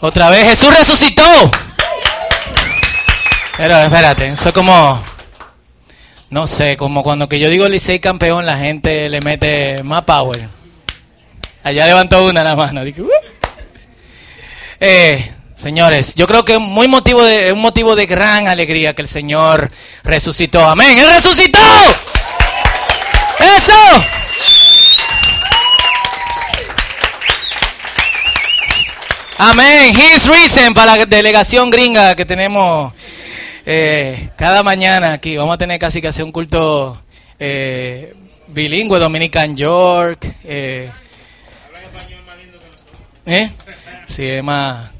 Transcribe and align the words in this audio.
Otra 0.00 0.30
vez, 0.30 0.44
Jesús 0.44 0.74
resucitó. 0.76 1.50
Pero 3.56 3.76
espérate, 3.78 4.28
eso 4.28 4.48
es 4.48 4.54
como, 4.54 5.02
no 6.30 6.46
sé, 6.46 6.78
como 6.78 7.02
cuando 7.02 7.28
que 7.28 7.38
yo 7.38 7.50
digo 7.50 7.68
Licey 7.68 8.00
campeón, 8.00 8.46
la 8.46 8.56
gente 8.56 9.10
le 9.10 9.20
mete 9.20 9.82
más 9.82 10.04
power. 10.04 10.48
Allá 11.62 11.84
levantó 11.86 12.24
una 12.24 12.42
la 12.42 12.56
mano. 12.56 12.80
"Uh". 12.80 13.08
eh, 14.80 15.30
señores, 15.54 16.14
yo 16.14 16.26
creo 16.26 16.42
que 16.42 16.56
muy 16.58 16.88
motivo 16.88 17.22
de, 17.22 17.52
un 17.52 17.60
motivo 17.60 17.94
de 17.94 18.06
gran 18.06 18.48
alegría 18.48 18.94
que 18.94 19.02
el 19.02 19.08
Señor 19.08 19.70
resucitó. 20.02 20.66
Amén. 20.66 20.98
Él 20.98 21.14
resucitó. 21.14 21.58
Eso. 23.40 24.04
Amén. 29.42 29.94
He's 29.98 30.26
risen 30.26 30.74
para 30.74 30.98
la 30.98 31.06
delegación 31.06 31.70
gringa 31.70 32.14
que 32.14 32.26
tenemos 32.26 32.92
eh, 33.64 34.28
cada 34.36 34.62
mañana 34.62 35.14
aquí. 35.14 35.34
Vamos 35.38 35.54
a 35.54 35.56
tener 35.56 35.78
casi 35.78 36.02
que 36.02 36.08
hacer 36.08 36.26
un 36.26 36.30
culto 36.30 37.02
eh, 37.38 38.14
bilingüe, 38.48 38.98
Dominican 38.98 39.56
York. 39.56 40.26
Eh, 40.44 40.90
¿Eh? 43.24 43.50
Sí, 44.04 44.26
es 44.26 44.44
más. 44.44 44.90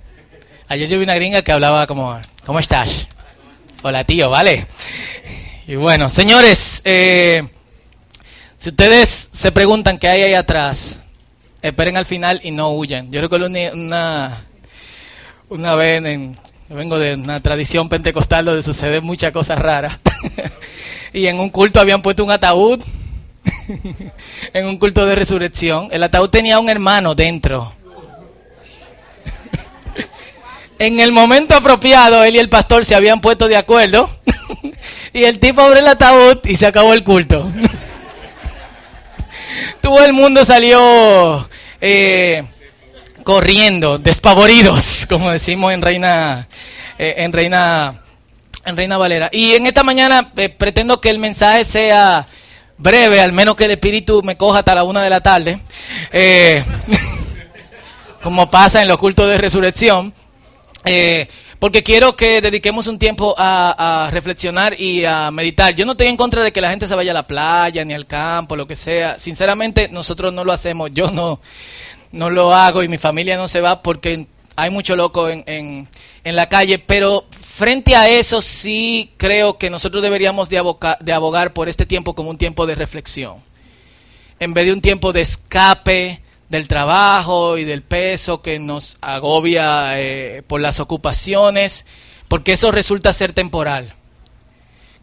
Ayer 0.68 0.88
yo 0.88 0.96
vi 0.96 1.04
una 1.04 1.16
gringa 1.16 1.42
que 1.42 1.52
hablaba 1.52 1.86
como, 1.86 2.18
¿cómo 2.46 2.60
estás? 2.60 3.08
Hola 3.82 4.04
tío, 4.04 4.30
¿vale? 4.30 4.66
Y 5.66 5.74
bueno, 5.74 6.08
señores, 6.08 6.80
eh, 6.86 7.46
si 8.56 8.70
ustedes 8.70 9.28
se 9.34 9.52
preguntan 9.52 9.98
qué 9.98 10.08
hay 10.08 10.22
ahí 10.22 10.34
atrás, 10.34 10.98
esperen 11.62 11.96
al 11.96 12.06
final 12.06 12.40
y 12.42 12.50
no 12.50 12.70
huyan. 12.70 13.10
Yo 13.10 13.20
recuerdo 13.20 13.46
una, 13.46 14.44
una, 15.48 15.74
vez, 15.74 16.02
vengo 16.68 16.98
de 16.98 17.14
una 17.14 17.40
tradición 17.40 17.88
pentecostal 17.88 18.44
donde 18.44 18.62
suceden 18.62 19.04
muchas 19.04 19.32
cosas 19.32 19.58
raras. 19.58 19.98
y 21.12 21.26
en 21.26 21.40
un 21.40 21.50
culto 21.50 21.80
habían 21.80 22.02
puesto 22.02 22.24
un 22.24 22.30
ataúd, 22.30 22.80
en 24.52 24.66
un 24.66 24.78
culto 24.78 25.06
de 25.06 25.14
resurrección. 25.14 25.88
El 25.90 26.02
ataúd 26.02 26.30
tenía 26.30 26.58
un 26.58 26.68
hermano 26.68 27.14
dentro. 27.14 27.72
En 30.78 30.98
el 30.98 31.12
momento 31.12 31.54
apropiado, 31.54 32.24
él 32.24 32.36
y 32.36 32.38
el 32.38 32.48
pastor 32.48 32.86
se 32.86 32.94
habían 32.94 33.20
puesto 33.20 33.48
de 33.48 33.56
acuerdo. 33.58 34.08
y 35.12 35.24
el 35.24 35.38
tipo 35.38 35.60
abre 35.60 35.80
el 35.80 35.88
ataúd 35.88 36.38
y 36.44 36.56
se 36.56 36.64
acabó 36.64 36.94
el 36.94 37.04
culto. 37.04 37.52
Todo 39.80 40.04
el 40.04 40.12
mundo 40.12 40.44
salió 40.44 41.48
eh, 41.80 42.44
corriendo, 43.24 43.98
despavoridos, 43.98 45.06
como 45.08 45.30
decimos 45.30 45.72
en 45.72 45.82
Reina, 45.82 46.48
eh, 46.98 47.14
en 47.18 47.32
Reina, 47.32 48.02
en 48.64 48.76
Reina 48.76 48.98
Valera. 48.98 49.28
Y 49.32 49.52
en 49.52 49.66
esta 49.66 49.82
mañana 49.82 50.32
eh, 50.36 50.48
pretendo 50.48 51.00
que 51.00 51.10
el 51.10 51.18
mensaje 51.18 51.64
sea 51.64 52.26
breve, 52.78 53.20
al 53.20 53.32
menos 53.32 53.56
que 53.56 53.64
el 53.64 53.72
espíritu 53.72 54.22
me 54.22 54.36
coja 54.36 54.60
hasta 54.60 54.74
la 54.74 54.84
una 54.84 55.02
de 55.02 55.10
la 55.10 55.20
tarde, 55.20 55.60
como 58.22 58.50
pasa 58.50 58.82
en 58.82 58.88
los 58.88 58.98
cultos 58.98 59.28
de 59.28 59.38
resurrección. 59.38 60.14
Porque 61.60 61.82
quiero 61.82 62.16
que 62.16 62.40
dediquemos 62.40 62.86
un 62.86 62.98
tiempo 62.98 63.34
a, 63.36 64.08
reflexionar 64.10 64.80
y 64.80 65.04
a 65.04 65.30
meditar. 65.30 65.74
Yo 65.74 65.84
no 65.84 65.92
estoy 65.92 66.06
en 66.06 66.16
contra 66.16 66.42
de 66.42 66.52
que 66.52 66.60
la 66.62 66.70
gente 66.70 66.88
se 66.88 66.94
vaya 66.94 67.10
a 67.10 67.14
la 67.14 67.26
playa, 67.26 67.84
ni 67.84 67.92
al 67.92 68.06
campo, 68.06 68.56
lo 68.56 68.66
que 68.66 68.76
sea. 68.76 69.18
Sinceramente, 69.18 69.90
nosotros 69.92 70.32
no 70.32 70.42
lo 70.42 70.52
hacemos. 70.52 70.90
Yo 70.94 71.10
no, 71.10 71.38
no 72.12 72.30
lo 72.30 72.54
hago 72.54 72.82
y 72.82 72.88
mi 72.88 72.96
familia 72.96 73.36
no 73.36 73.46
se 73.46 73.60
va 73.60 73.82
porque 73.82 74.26
hay 74.56 74.70
mucho 74.70 74.96
loco 74.96 75.28
en, 75.28 75.44
en, 75.46 75.86
en 76.24 76.34
la 76.34 76.48
calle. 76.48 76.78
Pero 76.78 77.26
frente 77.30 77.94
a 77.94 78.08
eso 78.08 78.40
sí 78.40 79.12
creo 79.18 79.58
que 79.58 79.68
nosotros 79.68 80.02
deberíamos 80.02 80.48
de, 80.48 80.56
abocar, 80.56 80.98
de 81.00 81.12
abogar 81.12 81.52
por 81.52 81.68
este 81.68 81.84
tiempo 81.84 82.14
como 82.14 82.30
un 82.30 82.38
tiempo 82.38 82.66
de 82.66 82.74
reflexión. 82.74 83.34
En 84.38 84.54
vez 84.54 84.64
de 84.64 84.72
un 84.72 84.80
tiempo 84.80 85.12
de 85.12 85.20
escape 85.20 86.22
del 86.50 86.66
trabajo 86.66 87.56
y 87.56 87.64
del 87.64 87.82
peso 87.82 88.42
que 88.42 88.58
nos 88.58 88.98
agobia 89.00 89.98
eh, 90.00 90.42
por 90.46 90.60
las 90.60 90.80
ocupaciones, 90.80 91.86
porque 92.28 92.52
eso 92.52 92.72
resulta 92.72 93.12
ser 93.12 93.32
temporal. 93.32 93.94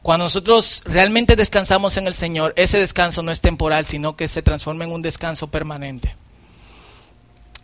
Cuando 0.01 0.25
nosotros 0.25 0.81
realmente 0.85 1.35
descansamos 1.35 1.97
en 1.97 2.05
el 2.05 2.13
Señor, 2.13 2.53
ese 2.57 2.79
descanso 2.79 3.23
no 3.23 3.31
es 3.31 3.41
temporal, 3.41 3.85
sino 3.87 4.15
que 4.15 4.27
se 4.27 4.41
transforma 4.41 4.83
en 4.83 4.91
un 4.91 5.01
descanso 5.01 5.47
permanente. 5.47 6.15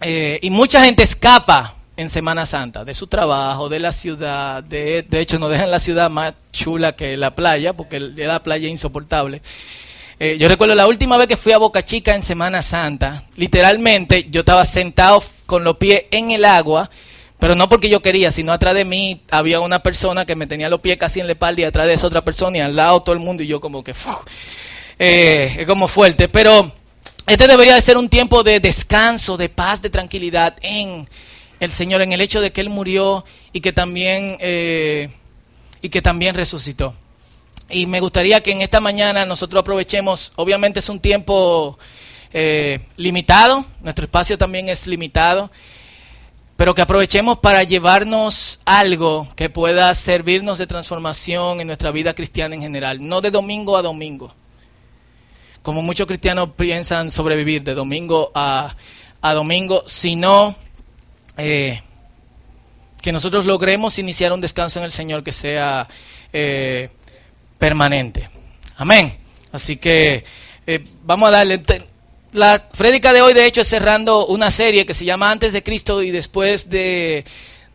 Eh, 0.02 0.40
y 0.42 0.50
mucha 0.50 0.84
gente 0.84 1.04
escapa 1.04 1.76
en 1.96 2.10
Semana 2.10 2.46
Santa 2.46 2.86
de 2.86 2.94
su 2.94 3.08
trabajo, 3.08 3.70
de 3.70 3.80
la 3.80 3.92
ciudad, 3.92 4.64
de, 4.64 5.04
de 5.04 5.20
hecho 5.20 5.40
nos 5.40 5.52
dejan 5.52 5.70
la 5.72 5.80
ciudad 5.80 6.10
más 6.10 6.34
chula 6.52 6.96
que 6.96 7.18
la 7.18 7.36
playa, 7.36 7.74
porque 7.74 8.00
la 8.00 8.42
playa 8.42 8.68
es 8.68 8.72
insoportable. 8.72 9.42
Eh, 10.26 10.38
yo 10.38 10.48
recuerdo 10.48 10.74
la 10.74 10.88
última 10.88 11.18
vez 11.18 11.28
que 11.28 11.36
fui 11.36 11.52
a 11.52 11.58
Boca 11.58 11.84
Chica 11.84 12.16
en 12.16 12.24
Semana 12.24 12.62
Santa, 12.62 13.26
literalmente 13.36 14.30
yo 14.30 14.40
estaba 14.40 14.64
sentado 14.64 15.22
con 15.46 15.66
los 15.66 15.76
pies 15.76 16.04
en 16.12 16.32
el 16.32 16.46
agua, 16.46 16.90
pero 17.40 17.56
no 17.56 17.68
porque 17.68 17.90
yo 17.90 18.02
quería, 18.02 18.32
sino 18.32 18.54
atrás 18.54 18.74
de 18.74 18.86
mí 18.86 19.22
había 19.32 19.60
una 19.60 19.84
persona 19.84 20.26
que 20.26 20.38
me 20.38 20.48
tenía 20.48 20.70
los 20.70 20.80
pies 20.80 20.96
casi 20.96 21.20
en 21.20 21.26
la 21.26 21.34
espalda 21.34 21.60
y 21.60 21.66
atrás 21.66 21.88
de 21.88 21.96
esa 21.96 22.08
otra 22.08 22.24
persona 22.24 22.58
y 22.58 22.62
al 22.62 22.74
lado 22.74 23.04
todo 23.04 23.14
el 23.14 23.20
mundo 23.20 23.44
y 23.44 23.48
yo 23.48 23.60
como 23.60 23.84
que, 23.84 23.94
eh, 24.98 25.58
es 25.60 25.66
como 25.66 25.90
fuerte, 25.90 26.30
pero 26.30 26.72
este 27.28 27.46
debería 27.46 27.76
de 27.76 27.82
ser 27.82 27.98
un 27.98 28.08
tiempo 28.08 28.44
de 28.44 28.62
descanso, 28.62 29.36
de 29.36 29.50
paz, 29.50 29.82
de 29.82 29.90
tranquilidad 29.90 30.56
en 30.62 31.06
el 31.60 31.72
Señor, 31.74 32.02
en 32.02 32.14
el 32.14 32.22
hecho 32.22 32.40
de 32.40 32.54
que 32.54 32.62
Él 32.62 32.70
murió 32.70 33.26
y 33.52 33.60
que 33.60 33.74
también, 33.74 34.38
eh, 34.40 35.10
y 35.82 35.90
que 35.90 36.02
también 36.02 36.34
resucitó. 36.34 36.96
Y 37.70 37.86
me 37.86 38.00
gustaría 38.00 38.42
que 38.42 38.52
en 38.52 38.62
esta 38.62 38.82
mañana 38.82 39.26
nosotros 39.26 39.62
aprovechemos, 39.62 40.32
obviamente 40.36 40.80
es 40.80 40.90
un 40.90 41.00
tiempo 41.00 41.78
eh, 42.32 42.80
limitado, 42.98 43.66
nuestro 43.82 44.06
espacio 44.06 44.38
también 44.38 44.70
es 44.70 44.86
limitado, 44.88 45.52
pero 46.56 46.76
que 46.76 46.82
aprovechemos 46.82 47.40
para 47.40 47.64
llevarnos 47.64 48.60
algo 48.66 49.28
que 49.36 49.50
pueda 49.50 49.94
servirnos 49.96 50.58
de 50.58 50.68
transformación 50.68 51.62
en 51.62 51.68
nuestra 51.68 51.92
vida 51.92 52.14
cristiana 52.14 52.56
en 52.56 52.62
general, 52.62 53.08
no 53.08 53.22
de 53.22 53.32
domingo 53.32 53.76
a 53.76 53.82
domingo, 53.82 54.34
como 55.62 55.82
muchos 55.82 56.06
cristianos 56.06 56.50
piensan 56.56 57.10
sobrevivir 57.10 57.64
de 57.64 57.74
domingo 57.74 58.32
a, 58.36 58.76
a 59.22 59.34
domingo, 59.34 59.84
sino 59.88 60.56
eh, 61.38 61.82
que 63.02 63.12
nosotros 63.12 63.46
logremos 63.46 63.98
iniciar 63.98 64.32
un 64.32 64.42
descanso 64.42 64.80
en 64.80 64.86
el 64.86 64.92
Señor 64.92 65.24
que 65.24 65.32
sea... 65.32 65.88
Eh, 66.32 66.90
permanente. 67.64 68.28
Amén. 68.76 69.18
Así 69.54 69.78
que 69.78 70.26
eh, 70.68 70.84
vamos 71.04 71.30
a 71.30 71.32
darle. 71.32 71.64
La 72.34 72.68
prédica 72.78 73.14
de 73.14 73.22
hoy, 73.22 73.34
de 73.34 73.46
hecho, 73.46 73.62
es 73.62 73.70
cerrando 73.70 74.26
una 74.26 74.52
serie 74.52 74.86
que 74.86 74.94
se 74.94 75.06
llama 75.06 75.32
Antes 75.32 75.54
de 75.54 75.64
Cristo 75.64 76.04
y 76.04 76.12
después 76.12 76.70
de, 76.70 77.24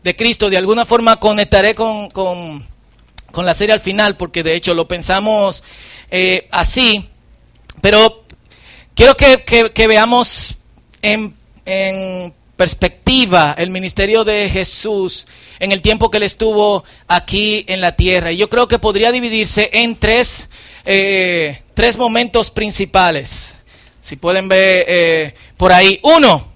de 0.03 0.15
Cristo. 0.15 0.51
De 0.51 0.57
alguna 0.57 0.85
forma 0.85 1.19
conectaré 1.19 1.73
con, 1.73 2.11
con, 2.11 2.67
con, 3.31 3.47
la 3.47 3.55
serie 3.55 3.73
al 3.73 3.79
final, 3.79 4.15
porque 4.15 4.43
de 4.43 4.53
hecho 4.53 4.75
lo 4.75 4.87
pensamos 4.87 5.63
eh, 6.11 6.47
así. 6.51 7.09
Pero 7.81 8.25
quiero 8.93 9.17
que, 9.17 9.43
que, 9.43 9.71
que 9.71 9.87
veamos 9.87 10.55
en, 11.01 11.35
en 11.65 12.35
perspectiva 12.59 13.55
el 13.57 13.69
ministerio 13.69 14.25
de 14.25 14.49
Jesús 14.49 15.27
en 15.59 15.71
el 15.71 15.81
tiempo 15.81 16.11
que 16.11 16.17
él 16.17 16.23
estuvo 16.23 16.83
aquí 17.07 17.63
en 17.69 17.79
la 17.79 17.95
tierra. 17.95 18.33
Y 18.33 18.37
yo 18.37 18.49
creo 18.49 18.67
que 18.67 18.79
podría 18.79 19.13
dividirse 19.13 19.69
en 19.71 19.95
tres, 19.95 20.49
eh, 20.83 21.61
tres 21.73 21.97
momentos 21.97 22.51
principales. 22.51 23.55
Si 24.01 24.17
pueden 24.17 24.49
ver 24.49 24.85
eh, 24.89 25.35
por 25.55 25.71
ahí. 25.71 26.01
Uno, 26.03 26.51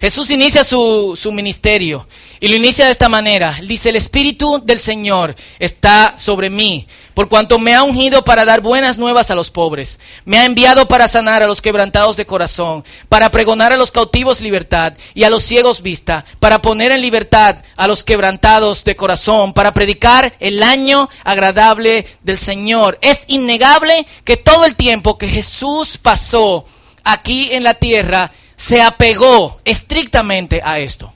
Jesús 0.00 0.30
inicia 0.30 0.64
su, 0.64 1.16
su 1.16 1.30
ministerio 1.30 2.08
y 2.40 2.48
lo 2.48 2.56
inicia 2.56 2.86
de 2.86 2.92
esta 2.92 3.08
manera. 3.08 3.58
Dice, 3.62 3.90
el 3.90 3.96
Espíritu 3.96 4.60
del 4.64 4.78
Señor 4.78 5.34
está 5.58 6.18
sobre 6.18 6.50
mí, 6.50 6.86
por 7.14 7.28
cuanto 7.28 7.58
me 7.58 7.74
ha 7.74 7.82
ungido 7.82 8.24
para 8.24 8.44
dar 8.44 8.60
buenas 8.60 8.96
nuevas 8.96 9.30
a 9.30 9.34
los 9.34 9.50
pobres. 9.50 9.98
Me 10.24 10.38
ha 10.38 10.44
enviado 10.44 10.86
para 10.86 11.08
sanar 11.08 11.42
a 11.42 11.46
los 11.46 11.60
quebrantados 11.60 12.16
de 12.16 12.26
corazón, 12.26 12.84
para 13.08 13.30
pregonar 13.30 13.72
a 13.72 13.76
los 13.76 13.90
cautivos 13.90 14.40
libertad 14.40 14.94
y 15.14 15.24
a 15.24 15.30
los 15.30 15.42
ciegos 15.42 15.82
vista, 15.82 16.24
para 16.38 16.62
poner 16.62 16.92
en 16.92 17.02
libertad 17.02 17.56
a 17.76 17.88
los 17.88 18.04
quebrantados 18.04 18.84
de 18.84 18.94
corazón, 18.94 19.52
para 19.52 19.74
predicar 19.74 20.34
el 20.38 20.62
año 20.62 21.08
agradable 21.24 22.06
del 22.22 22.38
Señor. 22.38 22.98
Es 23.02 23.24
innegable 23.26 24.06
que 24.24 24.36
todo 24.36 24.64
el 24.64 24.76
tiempo 24.76 25.18
que 25.18 25.28
Jesús 25.28 25.98
pasó 25.98 26.66
aquí 27.04 27.48
en 27.52 27.64
la 27.64 27.74
tierra, 27.74 28.32
se 28.56 28.82
apegó 28.82 29.60
estrictamente 29.64 30.60
a 30.62 30.78
esto. 30.78 31.12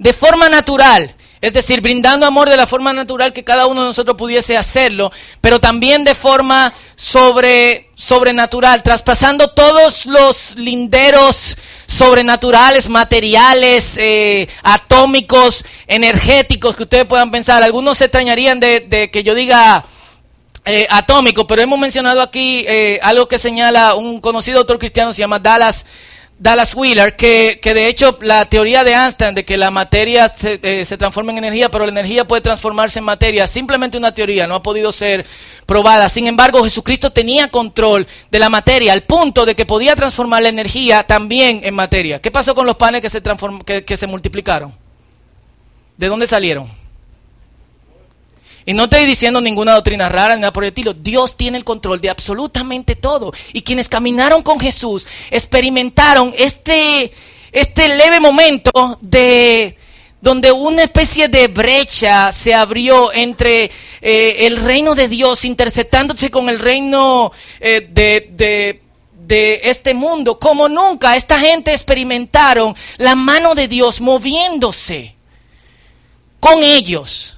De 0.00 0.14
forma 0.14 0.48
natural, 0.48 1.14
Es 1.42 1.52
decir, 1.52 1.80
brindando 1.80 2.26
amor 2.26 2.48
de 2.50 2.56
la 2.56 2.66
forma 2.66 2.92
natural 2.92 3.32
que 3.32 3.44
cada 3.44 3.66
uno 3.66 3.80
de 3.82 3.88
nosotros 3.88 4.16
pudiese 4.16 4.58
hacerlo, 4.58 5.10
pero 5.40 5.58
también 5.58 6.04
de 6.04 6.14
forma 6.14 6.72
sobre, 6.96 7.90
sobrenatural, 7.94 8.82
traspasando 8.82 9.48
todos 9.52 10.04
los 10.04 10.54
linderos 10.56 11.56
sobrenaturales, 11.86 12.88
materiales, 12.90 13.96
eh, 13.96 14.48
atómicos, 14.62 15.64
energéticos 15.86 16.76
que 16.76 16.82
ustedes 16.82 17.06
puedan 17.06 17.30
pensar. 17.30 17.62
Algunos 17.62 17.98
se 17.98 18.04
extrañarían 18.04 18.60
de, 18.60 19.10
que 19.10 19.22
yo 19.22 19.34
diga 19.34 19.84
eh, 20.66 20.86
atómico, 20.90 21.46
pero 21.46 21.62
hemos 21.62 21.78
mencionado 21.78 22.20
aquí 22.20 22.64
eh, 22.68 22.98
algo 23.02 23.28
que 23.28 23.38
señala 23.38 23.94
un 23.96 24.20
conocido 24.20 24.58
autor 24.58 24.78
cristiano, 24.78 25.12
se 25.12 25.20
llama 25.20 25.38
Dallas 25.38 25.86
Dallas 26.40 26.74
Wheeler, 26.74 27.16
que, 27.16 27.60
que, 27.60 27.74
de 27.74 27.86
hecho 27.86 28.18
la 28.22 28.46
teoría 28.46 28.82
de 28.82 28.94
Einstein 28.94 29.34
de 29.34 29.44
que 29.44 29.58
la 29.58 29.70
materia 29.70 30.26
se, 30.34 30.58
eh, 30.62 30.86
se, 30.86 30.96
transforma 30.96 31.32
en 31.32 31.38
energía, 31.38 31.70
pero 31.70 31.84
la 31.84 31.90
energía 31.90 32.26
puede 32.26 32.40
transformarse 32.40 32.98
en 32.98 33.04
materia, 33.04 33.46
simplemente 33.46 33.98
una 33.98 34.14
teoría, 34.14 34.46
no 34.46 34.54
ha 34.54 34.62
podido 34.62 34.90
ser 34.90 35.26
probada. 35.66 36.08
Sin 36.08 36.26
embargo, 36.26 36.64
Jesucristo 36.64 37.12
tenía 37.12 37.48
control 37.48 38.06
de 38.30 38.38
la 38.38 38.48
materia, 38.48 38.94
al 38.94 39.02
punto 39.02 39.44
de 39.44 39.54
que 39.54 39.66
podía 39.66 39.94
transformar 39.94 40.42
la 40.42 40.48
energía 40.48 41.02
también 41.02 41.60
en 41.62 41.74
materia. 41.74 42.22
¿Qué 42.22 42.30
pasó 42.30 42.54
con 42.54 42.64
los 42.64 42.76
panes 42.76 43.02
que 43.02 43.10
se, 43.10 43.20
que, 43.66 43.84
que 43.84 43.96
se 43.98 44.06
multiplicaron? 44.06 44.72
¿De 45.98 46.06
dónde 46.06 46.26
salieron? 46.26 46.79
Y 48.70 48.72
no 48.72 48.84
estoy 48.84 49.04
diciendo 49.04 49.40
ninguna 49.40 49.74
doctrina 49.74 50.08
rara 50.08 50.36
ni 50.36 50.42
nada 50.42 50.52
por 50.52 50.62
el 50.62 50.68
estilo. 50.68 50.94
Dios 50.94 51.36
tiene 51.36 51.58
el 51.58 51.64
control 51.64 52.00
de 52.00 52.08
absolutamente 52.08 52.94
todo. 52.94 53.32
Y 53.52 53.62
quienes 53.62 53.88
caminaron 53.88 54.44
con 54.44 54.60
Jesús 54.60 55.08
experimentaron 55.32 56.32
este, 56.38 57.12
este 57.50 57.96
leve 57.96 58.20
momento 58.20 58.96
de 59.00 59.76
donde 60.20 60.52
una 60.52 60.84
especie 60.84 61.26
de 61.26 61.48
brecha 61.48 62.32
se 62.32 62.54
abrió 62.54 63.12
entre 63.12 63.72
eh, 64.02 64.46
el 64.46 64.58
reino 64.58 64.94
de 64.94 65.08
Dios 65.08 65.44
interceptándose 65.44 66.30
con 66.30 66.48
el 66.48 66.60
reino 66.60 67.32
eh, 67.58 67.88
de, 67.90 68.28
de, 68.30 68.82
de 69.26 69.62
este 69.64 69.94
mundo. 69.94 70.38
Como 70.38 70.68
nunca 70.68 71.16
esta 71.16 71.40
gente 71.40 71.72
experimentaron 71.72 72.76
la 72.98 73.16
mano 73.16 73.56
de 73.56 73.66
Dios 73.66 74.00
moviéndose 74.00 75.16
con 76.38 76.62
ellos 76.62 77.34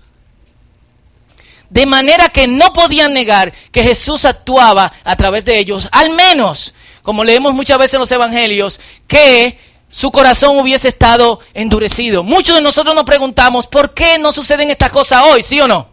de 1.73 1.87
manera 1.87 2.29
que 2.29 2.47
no 2.47 2.75
podían 2.75 3.15
negar 3.15 3.51
que 3.71 3.83
Jesús 3.83 4.27
actuaba 4.27 4.93
a 5.05 5.17
través 5.17 5.47
de 5.47 5.59
ellos, 5.59 5.89
al 5.91 6.11
menos, 6.11 6.75
como 7.03 7.25
leemos 7.25 7.55
muchas 7.55 7.79
veces 7.79 7.95
en 7.95 8.01
los 8.01 8.13
evangelios, 8.13 8.79
que 9.09 9.59
su 9.89 10.13
corazón 10.13 10.59
hubiese 10.59 10.89
estado 10.89 11.41
endurecido. 11.55 12.23
Muchos 12.23 12.57
de 12.57 12.63
nosotros 12.63 12.95
nos 12.95 13.05
preguntamos, 13.05 13.67
¿por 13.67 13.95
qué 13.95 14.19
no 14.19 14.33
suceden 14.33 14.69
estas 14.69 14.91
cosas 14.91 15.25
hoy, 15.25 15.41
sí 15.41 15.63
o 15.63 15.67
no? 15.67 15.89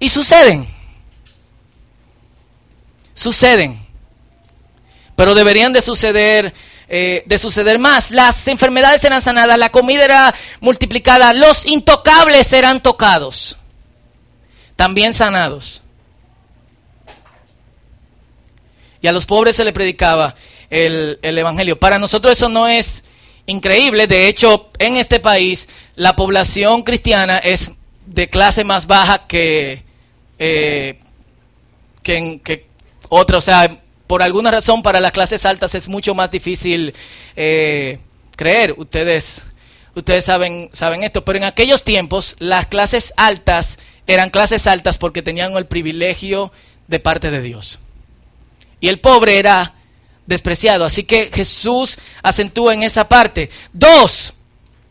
Y 0.00 0.08
suceden. 0.08 0.68
Suceden. 3.14 3.86
Pero 5.14 5.36
deberían 5.36 5.72
de 5.72 5.80
suceder 5.80 6.52
eh, 6.88 7.22
de 7.24 7.38
suceder 7.38 7.78
más. 7.78 8.10
Las 8.10 8.48
enfermedades 8.48 9.04
eran 9.04 9.22
sanadas, 9.22 9.58
la 9.58 9.70
comida 9.70 10.04
era 10.04 10.34
multiplicada, 10.60 11.32
los 11.32 11.66
intocables 11.66 12.52
eran 12.52 12.82
tocados 12.82 13.58
también 14.76 15.14
sanados. 15.14 15.82
Y 19.00 19.06
a 19.06 19.12
los 19.12 19.26
pobres 19.26 19.56
se 19.56 19.64
le 19.64 19.72
predicaba 19.72 20.34
el, 20.70 21.18
Evangelio. 21.22 21.78
Para 21.78 21.98
nosotros 21.98 22.32
eso 22.32 22.48
no 22.48 22.66
es 22.66 23.04
increíble. 23.46 24.06
De 24.06 24.28
hecho, 24.28 24.70
en 24.78 24.96
este 24.96 25.20
país 25.20 25.68
la 25.94 26.16
población 26.16 26.82
cristiana 26.82 27.38
es 27.38 27.70
de 28.06 28.28
clase 28.28 28.64
más 28.64 28.86
baja 28.86 29.26
que, 29.26 29.82
eh, 30.38 30.98
que, 32.02 32.40
que, 32.42 32.66
otra. 33.10 33.38
O 33.38 33.42
sea, 33.42 33.78
por 34.06 34.22
alguna 34.22 34.50
razón 34.50 34.82
para 34.82 35.00
las 35.00 35.12
clases 35.12 35.44
altas 35.44 35.74
es 35.74 35.88
mucho 35.88 36.14
más 36.14 36.30
difícil 36.30 36.94
eh, 37.36 37.98
creer. 38.36 38.74
Ustedes, 38.76 39.42
ustedes 39.94 40.24
saben, 40.24 40.70
saben 40.72 41.02
esto. 41.02 41.24
Pero 41.24 41.38
en 41.38 41.44
aquellos 41.44 41.84
tiempos 41.84 42.36
las 42.38 42.66
clases 42.66 43.12
altas 43.16 43.78
eran 44.06 44.30
clases 44.30 44.66
altas 44.66 44.98
porque 44.98 45.22
tenían 45.22 45.56
el 45.56 45.66
privilegio 45.66 46.52
de 46.88 47.00
parte 47.00 47.30
de 47.30 47.42
Dios. 47.42 47.80
Y 48.80 48.88
el 48.88 49.00
pobre 49.00 49.38
era 49.38 49.74
despreciado. 50.26 50.84
Así 50.84 51.04
que 51.04 51.30
Jesús 51.32 51.98
acentúa 52.22 52.74
en 52.74 52.82
esa 52.82 53.08
parte. 53.08 53.50
Dos, 53.72 54.34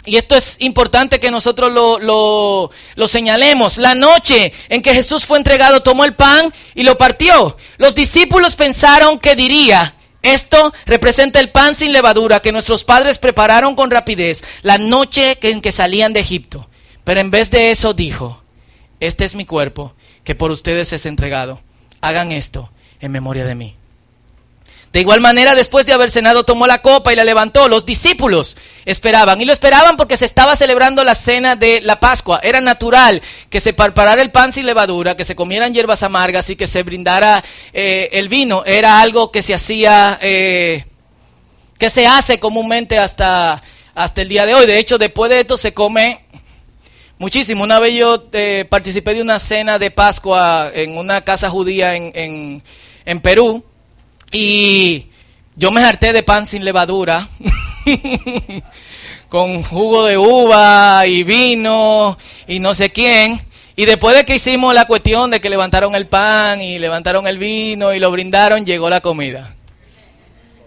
y 0.06 0.18
esto 0.18 0.36
es 0.36 0.58
importante 0.60 1.20
que 1.20 1.32
nosotros 1.32 1.72
lo, 1.72 1.98
lo, 2.00 2.70
lo, 2.96 3.08
señalemos. 3.08 3.78
La 3.78 3.96
noche 3.96 4.52
en 4.68 4.82
que 4.82 4.94
Jesús 4.94 5.26
fue 5.26 5.38
entregado, 5.38 5.82
tomó 5.82 6.04
el 6.04 6.16
pan 6.16 6.54
y 6.76 6.84
lo 6.84 6.98
partió. 6.98 7.56
Los 7.78 7.96
discípulos 7.96 8.56
pensaron 8.56 9.18
que 9.18 9.36
diría, 9.36 9.96
esto 10.22 10.74
representa 10.86 11.40
el 11.40 11.52
pan 11.52 11.74
sin 11.74 11.94
levadura 11.94 12.42
que 12.42 12.52
nuestros 12.52 12.84
padres 12.84 13.18
prepararon 13.18 13.76
con 13.76 13.92
rapidez 13.92 14.44
la 14.62 14.78
noche 14.78 15.38
en 15.42 15.62
que 15.62 15.72
salían 15.72 16.12
de 16.12 16.20
Egipto. 16.20 16.70
Pero 17.06 17.22
en 17.22 17.32
vez 17.32 17.50
de 17.50 17.72
eso 17.72 17.94
dijo, 17.94 18.43
este 19.08 19.26
es 19.26 19.36
mi 19.36 19.46
cuerpo 19.46 19.94
que 20.24 20.36
por 20.36 20.52
ustedes 20.52 20.94
es 20.94 21.06
entregado. 21.06 21.60
Hagan 22.02 22.32
esto 22.32 22.70
en 23.00 23.12
memoria 23.12 23.46
de 23.46 23.56
mí. 23.56 23.76
De 24.94 25.02
igual 25.02 25.22
manera, 25.22 25.56
después 25.56 25.88
de 25.88 25.94
haber 25.94 26.12
cenado, 26.12 26.44
tomó 26.44 26.68
la 26.68 26.84
copa 26.84 27.12
y 27.12 27.16
la 27.16 27.24
levantó. 27.24 27.68
Los 27.68 27.84
discípulos 27.84 28.56
esperaban. 28.86 29.42
Y 29.42 29.46
lo 29.46 29.52
esperaban 29.52 29.98
porque 29.98 30.18
se 30.18 30.26
estaba 30.26 30.56
celebrando 30.56 31.04
la 31.04 31.16
cena 31.16 31.56
de 31.56 31.82
la 31.82 32.00
Pascua. 32.00 32.40
Era 32.44 32.62
natural 32.62 33.22
que 33.50 33.60
se 33.60 33.74
preparara 33.74 34.22
el 34.22 34.32
pan 34.32 34.54
sin 34.54 34.68
levadura, 34.68 35.18
que 35.18 35.26
se 35.26 35.36
comieran 35.36 35.74
hierbas 35.74 36.04
amargas 36.04 36.48
y 36.52 36.56
que 36.56 36.68
se 36.68 36.84
brindara 36.84 37.44
eh, 37.74 38.10
el 38.14 38.30
vino. 38.30 38.64
Era 38.66 39.02
algo 39.02 39.32
que 39.32 39.42
se 39.42 39.56
hacía, 39.56 40.20
eh, 40.22 40.86
que 41.80 41.90
se 41.90 42.06
hace 42.06 42.40
comúnmente 42.40 43.00
hasta, 43.00 43.64
hasta 43.96 44.22
el 44.22 44.30
día 44.30 44.46
de 44.46 44.54
hoy. 44.54 44.68
De 44.68 44.78
hecho, 44.78 45.00
después 45.00 45.32
de 45.32 45.40
esto 45.40 45.58
se 45.58 45.74
come 45.74 46.24
Muchísimo. 47.24 47.64
Una 47.64 47.80
vez 47.80 47.96
yo 47.96 48.22
eh, 48.34 48.66
participé 48.70 49.14
de 49.14 49.22
una 49.22 49.40
cena 49.40 49.80
de 49.80 49.92
Pascua 49.92 50.70
en 50.76 50.98
una 50.98 51.22
casa 51.22 51.50
judía 51.50 51.96
en, 51.96 52.62
Perú 53.22 53.64
y 54.30 55.08
yo 55.56 55.72
me 55.72 55.82
harté 55.82 56.12
de 56.12 56.22
pan 56.22 56.46
sin 56.46 56.66
levadura, 56.66 57.30
con 59.30 59.64
jugo 59.64 60.04
de 60.04 60.18
uva 60.18 61.08
y 61.08 61.24
vino 61.24 62.18
y 62.46 62.60
no 62.60 62.74
sé 62.74 62.92
quién. 62.92 63.40
Y 63.78 63.86
después 63.86 64.18
de 64.18 64.26
que 64.26 64.36
hicimos 64.36 64.74
la 64.74 64.86
cuestión 64.86 65.32
de 65.32 65.40
que 65.40 65.50
levantaron 65.50 65.96
el 65.96 66.08
pan 66.08 66.60
y 66.60 66.78
levantaron 66.78 67.26
el 67.26 67.38
vino 67.38 67.94
y 67.94 68.02
lo 68.02 68.12
brindaron, 68.12 68.66
llegó 68.66 68.90
la 68.90 69.00
comida. 69.00 69.56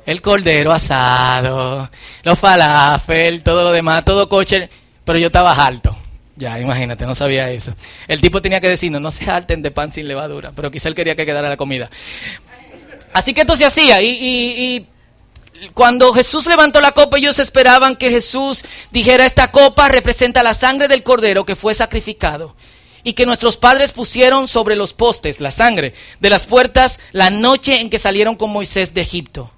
El 0.07 0.23
cordero 0.23 0.73
asado, 0.73 1.91
los 2.23 2.39
falafel, 2.39 3.43
todo 3.43 3.63
lo 3.63 3.73
demás, 3.73 4.07
todo 4.07 4.27
coche, 4.27 4.71
pero 5.05 5.19
yo 5.19 5.27
estaba 5.27 5.53
alto. 5.53 5.95
Ya, 6.37 6.61
imagínate, 6.61 7.07
no 7.07 7.15
sabía 7.15 7.51
eso. 7.51 7.75
El 8.07 8.21
tipo 8.21 8.43
tenía 8.43 8.61
que 8.61 8.69
decirnos, 8.69 9.01
no 9.01 9.11
se 9.11 9.29
alten 9.31 9.63
de 9.63 9.71
pan 9.71 9.91
sin 9.91 10.07
levadura, 10.07 10.53
pero 10.55 10.71
quizá 10.71 10.89
él 10.89 10.95
quería 10.95 11.17
que 11.17 11.25
quedara 11.25 11.49
la 11.49 11.57
comida. 11.57 11.91
Así 13.15 13.33
que 13.33 13.41
esto 13.41 13.57
se 13.57 13.65
hacía 13.65 14.03
y, 14.03 14.09
y, 14.11 14.87
cuando 15.73 16.13
Jesús 16.13 16.47
levantó 16.47 16.83
la 16.83 16.93
copa, 16.93 17.17
ellos 17.17 17.39
esperaban 17.39 17.97
que 17.97 18.11
Jesús 18.11 18.63
dijera, 18.91 19.25
esta 19.25 19.51
copa 19.51 19.89
representa 19.89 20.43
la 20.43 20.53
sangre 20.53 20.87
del 20.87 21.03
cordero 21.03 21.47
que 21.47 21.57
fue 21.57 21.73
sacrificado 21.73 22.55
y 23.03 23.15
que 23.15 23.25
nuestros 23.25 23.57
padres 23.57 23.93
pusieron 23.93 24.49
sobre 24.49 24.77
los 24.77 24.93
postes, 24.93 25.41
la 25.41 25.51
sangre 25.51 25.95
de 26.21 26.29
las 26.29 26.45
puertas, 26.45 27.01
la 27.13 27.31
noche 27.31 27.81
en 27.81 27.89
que 27.89 27.99
salieron 27.99 28.37
con 28.37 28.51
Moisés 28.53 28.93
de 28.93 29.01
Egipto. 29.01 29.51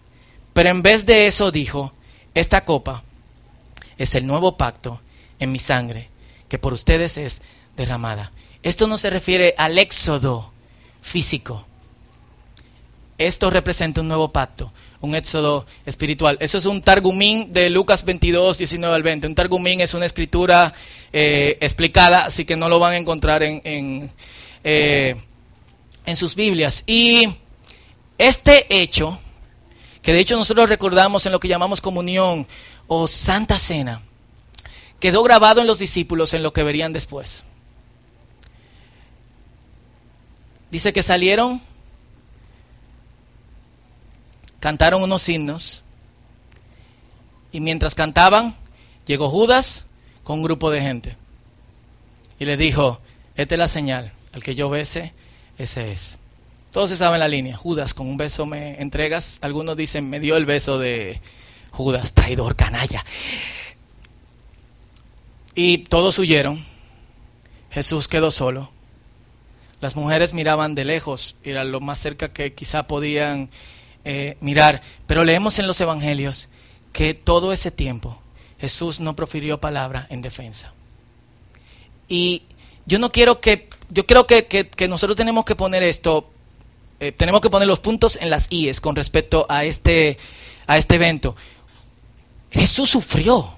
Pero 0.53 0.69
en 0.69 0.83
vez 0.83 1.05
de 1.05 1.27
eso 1.27 1.51
dijo, 1.51 1.93
esta 2.35 2.65
copa 2.65 3.03
es 3.97 4.15
el 4.15 4.25
nuevo 4.25 4.57
pacto 4.57 5.01
en 5.41 5.51
mi 5.51 5.59
sangre 5.59 6.11
que 6.49 6.59
por 6.59 6.73
ustedes 6.73 7.19
es 7.19 7.41
derramada. 7.77 8.33
Esto 8.63 8.87
no 8.87 8.99
se 8.99 9.11
refiere 9.11 9.55
al 9.57 9.79
éxodo 9.79 10.53
físico. 11.01 11.65
Esto 13.19 13.51
representa 13.51 14.01
un 14.01 14.09
nuevo 14.09 14.31
pacto, 14.31 14.73
un 15.01 15.15
éxodo 15.15 15.67
espiritual. 15.87 16.37
Eso 16.41 16.59
es 16.59 16.67
un 16.67 16.83
targumín 16.83 17.53
de 17.53 17.71
Lucas 17.71 18.05
22, 18.05 18.59
19 18.59 18.95
al 18.95 19.03
20. 19.03 19.27
Un 19.27 19.35
targumín 19.35 19.81
es 19.81 19.95
una 19.95 20.07
escritura 20.07 20.73
eh, 21.13 21.59
explicada, 21.61 22.27
así 22.27 22.45
que 22.45 22.57
no 22.57 22.69
lo 22.69 22.79
van 22.79 22.95
a 22.95 22.97
encontrar 22.97 23.43
en, 23.43 23.61
en, 23.65 24.11
eh, 24.63 25.17
en 26.07 26.17
sus 26.17 26.35
Biblias. 26.35 26.85
Y 26.87 27.29
este 28.19 28.67
hecho, 28.83 29.19
que 30.03 30.13
de 30.13 30.21
hecho 30.21 30.37
nosotros 30.37 30.69
recordamos 30.69 31.27
en 31.27 31.33
lo 31.33 31.41
que 31.41 31.49
llamamos 31.49 31.81
comunión 31.81 32.47
o 32.87 33.09
santa 33.09 33.59
cena, 33.59 34.03
quedó 35.01 35.23
grabado 35.23 35.61
en 35.61 35.67
los 35.67 35.79
discípulos 35.79 36.35
en 36.35 36.43
lo 36.43 36.53
que 36.53 36.63
verían 36.63 36.93
después. 36.93 37.45
Dice 40.71 40.93
que 40.93 41.03
salieron, 41.03 41.63
cantaron 44.61 45.03
unos 45.03 45.29
himnos 45.29 45.83
y 47.53 47.61
mientras 47.61 47.95
cantaban 47.95 48.55
llegó 49.07 49.31
Judas 49.31 49.87
con 50.25 50.39
un 50.39 50.45
grupo 50.45 50.71
de 50.71 50.83
gente. 50.83 51.17
y 52.41 52.45
le 52.45 52.57
dijo, 52.57 53.01
esta 53.35 53.55
es 53.55 53.59
la 53.59 53.67
señal, 53.69 54.13
al 54.33 54.43
que 54.45 54.55
yo 54.55 54.69
bese, 54.71 55.13
ese 55.59 55.91
es. 55.93 56.19
Todos 56.71 56.91
se 56.91 56.97
saben 56.97 57.19
la 57.19 57.29
línea, 57.29 57.57
Judas, 57.57 57.95
con 57.95 58.07
un 58.07 58.17
beso 58.17 58.47
me 58.47 58.81
entregas, 58.81 59.39
algunos 59.41 59.77
dicen, 59.77 60.09
me 60.09 60.21
dio 60.21 60.37
el 60.37 60.45
beso 60.47 60.79
de 60.79 61.21
Judas, 61.71 62.13
traidor, 62.13 62.55
canalla. 62.55 63.05
Y 65.61 65.79
todos 65.79 66.21
huyeron, 66.21 66.65
Jesús 67.73 68.07
quedó 68.07 68.31
solo. 68.31 68.71
Las 69.81 69.97
mujeres 69.97 70.33
miraban 70.33 70.77
de 70.77 70.85
lejos, 70.85 71.35
era 71.43 71.65
lo 71.65 71.81
más 71.81 71.99
cerca 71.99 72.33
que 72.33 72.55
quizá 72.55 72.87
podían 72.87 73.51
eh, 74.05 74.37
mirar, 74.41 74.83
pero 75.09 75.25
leemos 75.25 75.59
en 75.59 75.67
los 75.67 75.81
evangelios 75.81 76.47
que 76.93 77.13
todo 77.13 77.53
ese 77.53 77.73
tiempo 77.73 78.23
Jesús 78.61 79.01
no 79.01 79.17
profirió 79.17 79.61
palabra 79.61 80.07
en 80.11 80.23
defensa. 80.23 80.73
Y 82.07 82.45
yo 82.87 83.01
no 83.01 83.11
quiero 83.11 83.41
que, 83.41 83.69
yo 83.91 84.07
creo 84.07 84.29
que, 84.29 84.71
nosotros 84.89 85.17
tenemos 85.17 85.45
que 85.45 85.57
poner 85.57 85.83
esto, 85.83 86.31
eh, 87.01 87.11
tenemos 87.11 87.41
que 87.41 87.51
poner 87.51 87.67
los 87.67 87.81
puntos 87.81 88.17
en 88.23 88.31
las 88.31 88.47
IES 88.53 88.81
con 88.81 88.95
respecto 88.95 89.45
a 89.49 89.65
este, 89.65 90.19
a 90.69 90.79
este 90.79 90.95
evento. 90.95 91.35
Jesús 92.53 92.91
sufrió. 92.91 93.58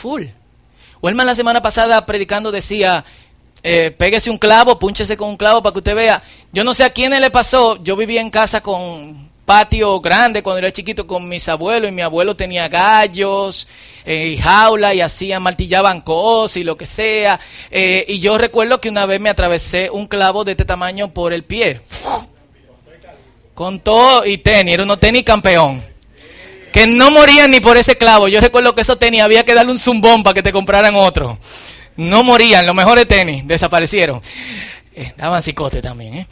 Full. 0.00 0.24
Wellman 1.02 1.26
la 1.26 1.34
semana 1.34 1.60
pasada 1.60 2.06
predicando 2.06 2.50
decía, 2.50 3.04
eh, 3.62 3.94
un 4.30 4.38
clavo, 4.38 4.78
púnchese 4.78 5.14
con 5.14 5.28
un 5.28 5.36
clavo 5.36 5.62
para 5.62 5.74
que 5.74 5.80
usted 5.80 5.94
vea. 5.94 6.22
Yo 6.52 6.64
no 6.64 6.72
sé 6.72 6.84
a 6.84 6.90
quién 6.90 7.10
le 7.10 7.30
pasó, 7.30 7.82
yo 7.82 7.96
vivía 7.96 8.22
en 8.22 8.30
casa 8.30 8.62
con 8.62 9.28
patio 9.44 10.00
grande 10.00 10.42
cuando 10.42 10.58
era 10.58 10.72
chiquito 10.72 11.06
con 11.06 11.28
mis 11.28 11.48
abuelos 11.50 11.90
y 11.90 11.92
mi 11.92 12.00
abuelo 12.00 12.34
tenía 12.34 12.68
gallos 12.68 13.66
eh, 14.06 14.28
y 14.28 14.38
jaula 14.38 14.94
y 14.94 15.02
hacían, 15.02 15.42
martillaban 15.42 16.00
cosas 16.00 16.56
y 16.56 16.64
lo 16.64 16.78
que 16.78 16.86
sea. 16.86 17.38
Eh, 17.70 18.06
y 18.08 18.20
yo 18.20 18.38
recuerdo 18.38 18.80
que 18.80 18.88
una 18.88 19.04
vez 19.04 19.20
me 19.20 19.28
atravesé 19.28 19.90
un 19.90 20.06
clavo 20.06 20.44
de 20.44 20.52
este 20.52 20.64
tamaño 20.64 21.12
por 21.12 21.34
el 21.34 21.44
pie. 21.44 21.80
Con 23.52 23.80
todo 23.80 24.24
y 24.24 24.38
tenis, 24.38 24.72
era 24.72 24.84
uno 24.84 24.96
tenis 24.96 25.24
campeón. 25.24 25.89
Que 26.72 26.86
no 26.86 27.10
morían 27.10 27.50
ni 27.50 27.60
por 27.60 27.76
ese 27.76 27.96
clavo. 27.96 28.28
Yo 28.28 28.40
recuerdo 28.40 28.74
que 28.74 28.82
eso 28.82 28.96
tenis 28.96 29.22
había 29.22 29.44
que 29.44 29.54
darle 29.54 29.72
un 29.72 29.78
zumbón 29.78 30.22
para 30.22 30.34
que 30.34 30.42
te 30.42 30.52
compraran 30.52 30.94
otro. 30.94 31.38
No 31.96 32.22
morían, 32.22 32.66
los 32.66 32.74
mejores 32.74 33.08
tenis 33.08 33.46
desaparecieron. 33.46 34.22
Eh, 34.94 35.12
daban 35.16 35.42
cicote 35.42 35.82
también. 35.82 36.14
¿eh? 36.14 36.26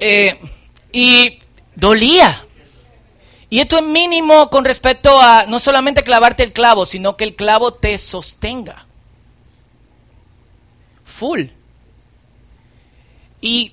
Eh, 0.00 0.40
y 0.92 1.38
dolía. 1.74 2.44
Y 3.50 3.60
esto 3.60 3.76
es 3.76 3.84
mínimo 3.84 4.48
con 4.48 4.64
respecto 4.64 5.20
a 5.20 5.44
no 5.46 5.58
solamente 5.58 6.02
clavarte 6.02 6.42
el 6.42 6.52
clavo, 6.52 6.86
sino 6.86 7.16
que 7.16 7.24
el 7.24 7.34
clavo 7.34 7.74
te 7.74 7.98
sostenga. 7.98 8.86
Full. 11.04 11.46
Y 13.42 13.72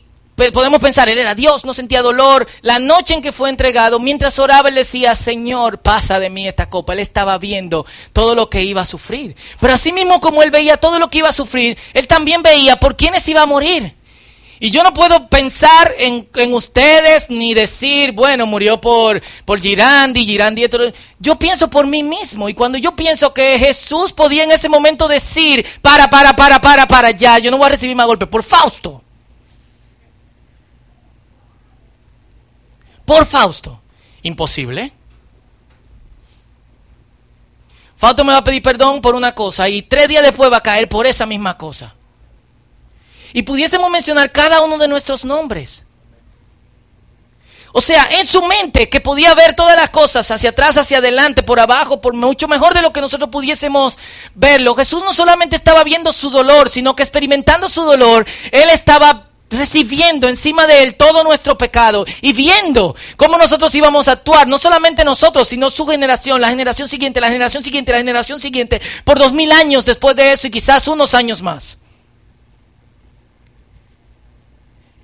podemos 0.53 0.81
pensar, 0.81 1.09
él 1.09 1.17
era 1.17 1.35
Dios, 1.35 1.65
no 1.65 1.73
sentía 1.73 2.01
dolor. 2.01 2.47
La 2.61 2.79
noche 2.79 3.13
en 3.13 3.21
que 3.21 3.31
fue 3.31 3.49
entregado, 3.49 3.99
mientras 3.99 4.39
oraba, 4.39 4.69
él 4.69 4.75
decía, 4.75 5.15
Señor, 5.15 5.79
pasa 5.79 6.19
de 6.19 6.29
mí 6.29 6.47
esta 6.47 6.69
copa. 6.69 6.93
Él 6.93 6.99
estaba 6.99 7.37
viendo 7.37 7.85
todo 8.13 8.35
lo 8.35 8.49
que 8.49 8.63
iba 8.63 8.81
a 8.81 8.85
sufrir. 8.85 9.35
Pero 9.59 9.73
así 9.73 9.91
mismo 9.91 10.21
como 10.21 10.43
él 10.43 10.51
veía 10.51 10.77
todo 10.77 10.99
lo 10.99 11.09
que 11.09 11.19
iba 11.19 11.29
a 11.29 11.33
sufrir, 11.33 11.77
él 11.93 12.07
también 12.07 12.41
veía 12.41 12.79
por 12.79 12.95
quiénes 12.95 13.27
iba 13.27 13.41
a 13.41 13.45
morir. 13.45 13.93
Y 14.61 14.71
yo 14.71 14.83
no 14.83 14.93
puedo 14.93 15.29
pensar 15.29 15.93
en, 15.97 16.53
ustedes 16.53 17.29
ni 17.29 17.53
decir, 17.53 18.11
bueno, 18.11 18.45
murió 18.45 18.81
por, 18.81 19.21
por 19.45 19.59
Girandi, 19.59 20.25
Girandi. 20.25 20.65
Yo 21.19 21.39
pienso 21.39 21.69
por 21.69 21.87
mí 21.87 22.03
mismo. 22.03 22.49
Y 22.49 22.53
cuando 22.53 22.77
yo 22.77 22.93
pienso 22.93 23.33
que 23.33 23.57
Jesús 23.57 24.11
podía 24.11 24.43
en 24.43 24.51
ese 24.51 24.67
momento 24.67 25.07
decir, 25.07 25.65
para, 25.81 26.09
para, 26.09 26.35
para, 26.35 26.59
para, 26.59 26.87
para, 26.87 27.11
ya, 27.11 27.39
yo 27.39 27.51
no 27.51 27.57
voy 27.57 27.67
a 27.67 27.69
recibir 27.69 27.95
más 27.95 28.05
golpe 28.05 28.27
por 28.27 28.43
Fausto. 28.43 29.01
Por 33.09 33.25
Fausto. 33.25 33.81
Imposible. 34.21 34.93
Fausto 37.97 38.23
me 38.23 38.33
va 38.33 38.37
a 38.37 38.43
pedir 38.43 38.61
perdón 38.61 39.01
por 39.01 39.15
una 39.15 39.33
cosa 39.33 39.67
y 39.67 39.81
tres 39.81 40.07
días 40.07 40.21
después 40.21 40.51
va 40.51 40.57
a 40.57 40.61
caer 40.61 40.87
por 40.87 41.07
esa 41.07 41.25
misma 41.25 41.57
cosa. 41.57 41.95
Y 43.33 43.41
pudiésemos 43.41 43.89
mencionar 43.89 44.31
cada 44.31 44.61
uno 44.61 44.77
de 44.77 44.87
nuestros 44.87 45.25
nombres. 45.25 45.85
O 47.71 47.81
sea, 47.81 48.07
en 48.11 48.27
su 48.27 48.43
mente 48.43 48.89
que 48.89 49.01
podía 49.01 49.33
ver 49.33 49.55
todas 49.55 49.75
las 49.75 49.89
cosas 49.89 50.29
hacia 50.29 50.51
atrás, 50.51 50.77
hacia 50.77 50.99
adelante, 50.99 51.41
por 51.41 51.59
abajo, 51.59 52.01
por 52.01 52.13
mucho 52.13 52.47
mejor 52.47 52.75
de 52.75 52.83
lo 52.83 52.93
que 52.93 53.01
nosotros 53.01 53.31
pudiésemos 53.31 53.97
verlo. 54.35 54.75
Jesús 54.75 55.01
no 55.03 55.15
solamente 55.15 55.55
estaba 55.55 55.83
viendo 55.83 56.13
su 56.13 56.29
dolor, 56.29 56.69
sino 56.69 56.95
que 56.95 57.01
experimentando 57.01 57.69
su 57.69 57.81
dolor, 57.81 58.27
Él 58.51 58.69
estaba 58.69 59.28
recibiendo 59.49 60.27
encima 60.27 60.67
de 60.67 60.83
él 60.83 60.95
todo 60.95 61.23
nuestro 61.23 61.57
pecado 61.57 62.05
y 62.21 62.33
viendo 62.33 62.95
cómo 63.17 63.37
nosotros 63.37 63.73
íbamos 63.73 64.07
a 64.07 64.13
actuar, 64.13 64.47
no 64.47 64.57
solamente 64.57 65.03
nosotros, 65.03 65.47
sino 65.47 65.69
su 65.69 65.85
generación, 65.87 66.39
la 66.39 66.49
generación 66.49 66.87
siguiente, 66.87 67.19
la 67.19 67.29
generación 67.29 67.63
siguiente, 67.63 67.91
la 67.91 67.97
generación 67.97 68.39
siguiente, 68.39 68.81
por 69.03 69.17
dos 69.17 69.33
mil 69.33 69.51
años 69.51 69.85
después 69.85 70.15
de 70.15 70.33
eso 70.33 70.47
y 70.47 70.51
quizás 70.51 70.87
unos 70.87 71.13
años 71.13 71.41
más. 71.41 71.77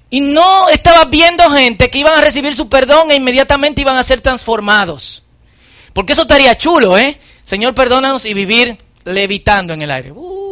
Y 0.09 0.21
no 0.21 0.69
estaba 0.69 1.05
viendo 1.05 1.49
gente 1.49 1.89
que 1.89 1.99
iban 1.99 2.17
a 2.17 2.21
recibir 2.21 2.55
su 2.55 2.69
perdón 2.69 3.11
e 3.11 3.15
inmediatamente 3.15 3.81
iban 3.81 3.97
a 3.97 4.03
ser 4.03 4.21
transformados. 4.21 5.23
Porque 5.93 6.13
eso 6.13 6.21
estaría 6.21 6.55
chulo, 6.55 6.97
¿eh? 6.97 7.19
Señor, 7.43 7.73
perdónanos 7.73 8.25
y 8.25 8.33
vivir 8.33 8.77
levitando 9.03 9.73
en 9.73 9.81
el 9.81 9.91
aire. 9.91 10.11
Uh. 10.11 10.44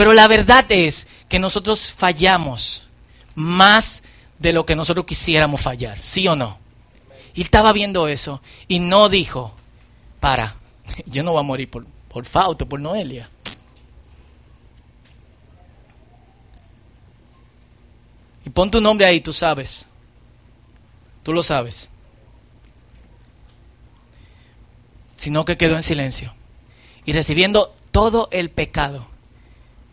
Pero 0.00 0.14
la 0.14 0.28
verdad 0.28 0.64
es 0.70 1.06
que 1.28 1.38
nosotros 1.38 1.92
fallamos 1.92 2.84
más 3.34 4.02
de 4.38 4.54
lo 4.54 4.64
que 4.64 4.74
nosotros 4.74 5.04
quisiéramos 5.04 5.60
fallar, 5.60 6.02
¿sí 6.02 6.26
o 6.26 6.34
no? 6.34 6.56
Y 7.34 7.42
estaba 7.42 7.70
viendo 7.74 8.08
eso 8.08 8.40
y 8.66 8.78
no 8.78 9.10
dijo, 9.10 9.54
para, 10.18 10.54
yo 11.04 11.22
no 11.22 11.32
voy 11.32 11.40
a 11.40 11.42
morir 11.42 11.70
por, 11.70 11.84
por 12.08 12.24
Fausto, 12.24 12.66
por 12.66 12.80
Noelia. 12.80 13.28
Y 18.46 18.48
pon 18.48 18.70
tu 18.70 18.80
nombre 18.80 19.04
ahí, 19.04 19.20
tú 19.20 19.34
sabes. 19.34 19.84
Tú 21.22 21.34
lo 21.34 21.42
sabes. 21.42 21.90
Sino 25.18 25.44
que 25.44 25.58
quedó 25.58 25.76
en 25.76 25.82
silencio. 25.82 26.32
Y 27.04 27.12
recibiendo 27.12 27.74
todo 27.92 28.30
el 28.32 28.48
pecado 28.48 29.09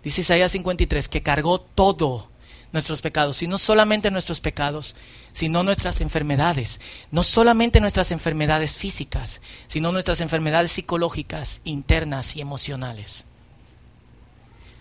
Dice 0.04 0.22
Isaías 0.22 0.52
53 0.52 1.08
que 1.08 1.24
cargó 1.24 1.60
todo 1.60 2.30
nuestros 2.72 3.02
pecados, 3.02 3.42
y 3.42 3.48
no 3.48 3.58
solamente 3.58 4.12
nuestros 4.12 4.42
pecados, 4.42 4.96
sino 5.32 5.64
nuestras 5.64 6.02
enfermedades, 6.02 6.80
no 7.12 7.24
solamente 7.24 7.80
nuestras 7.80 8.12
enfermedades 8.12 8.76
físicas, 8.76 9.42
sino 9.68 9.92
nuestras 9.92 10.22
enfermedades 10.22 10.72
psicológicas, 10.72 11.62
internas 11.64 12.36
y 12.36 12.42
emocionales. 12.42 13.26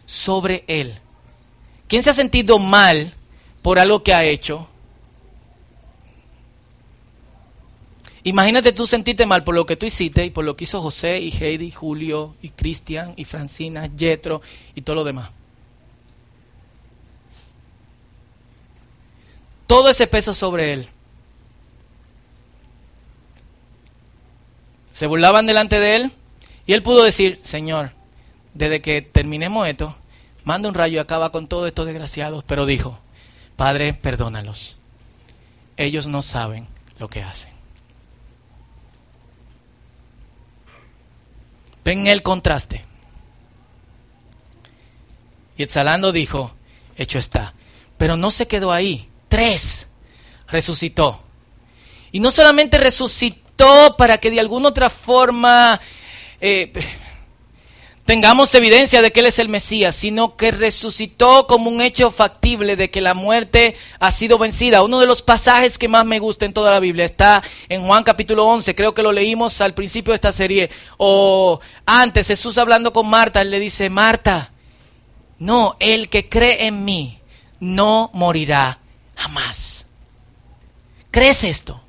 Sobre 0.04 0.64
Él. 0.66 0.94
¿Quién 1.88 2.02
se 2.02 2.10
ha 2.10 2.14
sentido 2.14 2.58
mal 2.58 3.14
por 3.62 3.78
algo 3.78 4.02
que 4.02 4.14
ha 4.14 4.24
hecho? 4.24 4.68
Imagínate 8.26 8.72
tú 8.72 8.88
sentirte 8.88 9.24
mal 9.24 9.44
por 9.44 9.54
lo 9.54 9.66
que 9.66 9.76
tú 9.76 9.86
hiciste 9.86 10.24
y 10.24 10.30
por 10.30 10.44
lo 10.44 10.56
que 10.56 10.64
hizo 10.64 10.80
José 10.80 11.20
y 11.20 11.30
Heidi, 11.30 11.70
Julio 11.70 12.34
y 12.42 12.48
Cristian 12.48 13.14
y 13.16 13.24
Francina, 13.24 13.88
Jetro 13.96 14.42
y 14.74 14.82
todo 14.82 14.96
lo 14.96 15.04
demás. 15.04 15.30
Todo 19.68 19.88
ese 19.88 20.08
peso 20.08 20.34
sobre 20.34 20.72
él. 20.72 20.88
Se 24.90 25.06
burlaban 25.06 25.46
delante 25.46 25.78
de 25.78 25.94
él 25.94 26.12
y 26.66 26.72
él 26.72 26.82
pudo 26.82 27.04
decir, 27.04 27.38
Señor, 27.44 27.92
desde 28.54 28.82
que 28.82 29.02
terminemos 29.02 29.68
esto, 29.68 29.94
manda 30.42 30.68
un 30.68 30.74
rayo 30.74 30.96
y 30.96 30.98
acaba 30.98 31.30
con 31.30 31.46
todos 31.46 31.68
estos 31.68 31.86
desgraciados. 31.86 32.42
Pero 32.42 32.66
dijo, 32.66 32.98
Padre, 33.54 33.94
perdónalos. 33.94 34.78
Ellos 35.76 36.08
no 36.08 36.22
saben 36.22 36.66
lo 36.98 37.08
que 37.08 37.22
hacen. 37.22 37.55
Ven 41.86 42.08
el 42.08 42.24
contraste. 42.24 42.84
Y 45.56 45.62
exhalando 45.62 46.10
dijo, 46.10 46.52
hecho 46.96 47.20
está. 47.20 47.54
Pero 47.96 48.16
no 48.16 48.32
se 48.32 48.48
quedó 48.48 48.72
ahí. 48.72 49.08
Tres, 49.28 49.86
resucitó. 50.48 51.22
Y 52.10 52.18
no 52.18 52.32
solamente 52.32 52.76
resucitó 52.76 53.94
para 53.96 54.18
que 54.18 54.32
de 54.32 54.40
alguna 54.40 54.70
otra 54.70 54.90
forma 54.90 55.80
eh, 56.40 56.72
tengamos 58.06 58.54
evidencia 58.54 59.02
de 59.02 59.10
que 59.10 59.20
Él 59.20 59.26
es 59.26 59.40
el 59.40 59.48
Mesías, 59.48 59.94
sino 59.94 60.36
que 60.36 60.52
resucitó 60.52 61.46
como 61.48 61.68
un 61.68 61.80
hecho 61.80 62.12
factible 62.12 62.76
de 62.76 62.88
que 62.88 63.00
la 63.00 63.14
muerte 63.14 63.76
ha 63.98 64.12
sido 64.12 64.38
vencida. 64.38 64.84
Uno 64.84 65.00
de 65.00 65.06
los 65.06 65.22
pasajes 65.22 65.76
que 65.76 65.88
más 65.88 66.06
me 66.06 66.20
gusta 66.20 66.46
en 66.46 66.54
toda 66.54 66.70
la 66.70 66.80
Biblia 66.80 67.04
está 67.04 67.42
en 67.68 67.84
Juan 67.84 68.04
capítulo 68.04 68.46
11, 68.46 68.76
creo 68.76 68.94
que 68.94 69.02
lo 69.02 69.10
leímos 69.12 69.60
al 69.60 69.74
principio 69.74 70.12
de 70.12 70.14
esta 70.14 70.32
serie, 70.32 70.70
o 70.96 71.60
antes 71.84 72.28
Jesús 72.28 72.56
hablando 72.58 72.92
con 72.92 73.08
Marta, 73.08 73.42
Él 73.42 73.50
le 73.50 73.58
dice, 73.58 73.90
Marta, 73.90 74.52
no, 75.40 75.76
el 75.80 76.08
que 76.08 76.28
cree 76.28 76.66
en 76.66 76.84
mí 76.84 77.18
no 77.58 78.10
morirá 78.14 78.78
jamás. 79.16 79.84
¿Crees 81.10 81.42
esto? 81.42 81.80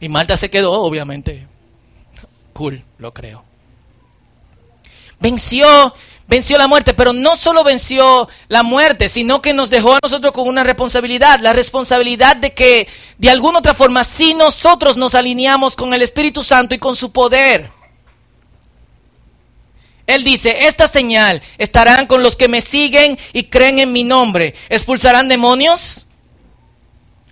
Y 0.00 0.08
Marta 0.08 0.36
se 0.36 0.48
quedó, 0.48 0.72
obviamente. 0.72 1.48
Cool, 2.52 2.84
lo 2.98 3.12
creo 3.12 3.53
venció, 5.24 5.94
venció 6.28 6.58
la 6.58 6.68
muerte, 6.68 6.92
pero 6.92 7.14
no 7.14 7.34
solo 7.34 7.64
venció 7.64 8.28
la 8.48 8.62
muerte, 8.62 9.08
sino 9.08 9.40
que 9.40 9.54
nos 9.54 9.70
dejó 9.70 9.94
a 9.94 10.00
nosotros 10.02 10.32
con 10.32 10.46
una 10.46 10.62
responsabilidad, 10.64 11.40
la 11.40 11.54
responsabilidad 11.54 12.36
de 12.36 12.52
que 12.52 12.86
de 13.16 13.30
alguna 13.30 13.60
otra 13.60 13.72
forma, 13.72 14.04
si 14.04 14.34
nosotros 14.34 14.98
nos 14.98 15.14
alineamos 15.14 15.76
con 15.76 15.94
el 15.94 16.02
Espíritu 16.02 16.44
Santo 16.44 16.74
y 16.74 16.78
con 16.78 16.94
su 16.94 17.10
poder, 17.10 17.70
él 20.06 20.24
dice, 20.24 20.66
esta 20.66 20.88
señal 20.88 21.40
estarán 21.56 22.06
con 22.06 22.22
los 22.22 22.36
que 22.36 22.48
me 22.48 22.60
siguen 22.60 23.18
y 23.32 23.44
creen 23.44 23.78
en 23.78 23.92
mi 23.92 24.04
nombre. 24.04 24.54
¿Expulsarán 24.68 25.28
demonios? 25.28 26.04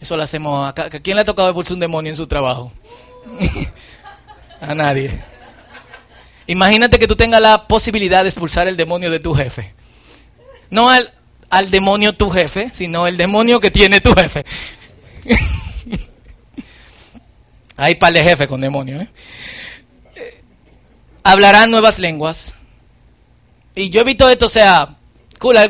Eso 0.01 0.17
lo 0.17 0.23
hacemos. 0.23 0.67
¿A 0.67 0.73
quién 0.73 1.17
le 1.17 1.21
ha 1.21 1.27
tocado 1.27 1.51
expulsar 1.51 1.75
un 1.75 1.81
demonio 1.81 2.09
en 2.09 2.17
su 2.17 2.27
trabajo? 2.27 2.73
a 4.63 4.75
nadie. 4.75 5.32
Imagínate 6.47 6.99
que 6.99 7.07
tú 7.07 7.17
tengas 7.17 7.41
la 7.41 7.67
posibilidad 7.67 8.23
de 8.23 8.29
expulsar 8.29 8.67
el 8.69 8.77
demonio 8.77 9.11
de 9.11 9.21
tu 9.21 9.35
jefe. 9.35 9.73
No 10.71 10.91
al, 10.91 11.13
al 11.51 11.71
demonio 11.71 12.15
tu 12.15 12.31
jefe, 12.31 12.71
sino 12.73 13.07
el 13.07 13.17
demonio 13.17 13.61
que 13.61 13.71
tiene 13.71 14.01
tu 14.01 14.15
jefe. 14.15 14.45
Hay 17.77 17.95
par 17.97 18.13
de 18.13 18.23
jefe 18.23 18.49
con 18.49 18.61
demonio. 18.61 19.01
¿eh? 19.01 19.09
Hablarán 21.23 21.71
nuevas 21.71 21.99
lenguas. 21.99 22.55
Y 23.75 23.91
yo 23.91 24.01
he 24.01 24.05
visto 24.05 24.29
esto, 24.29 24.47
o 24.47 24.51
sea. 24.51 24.97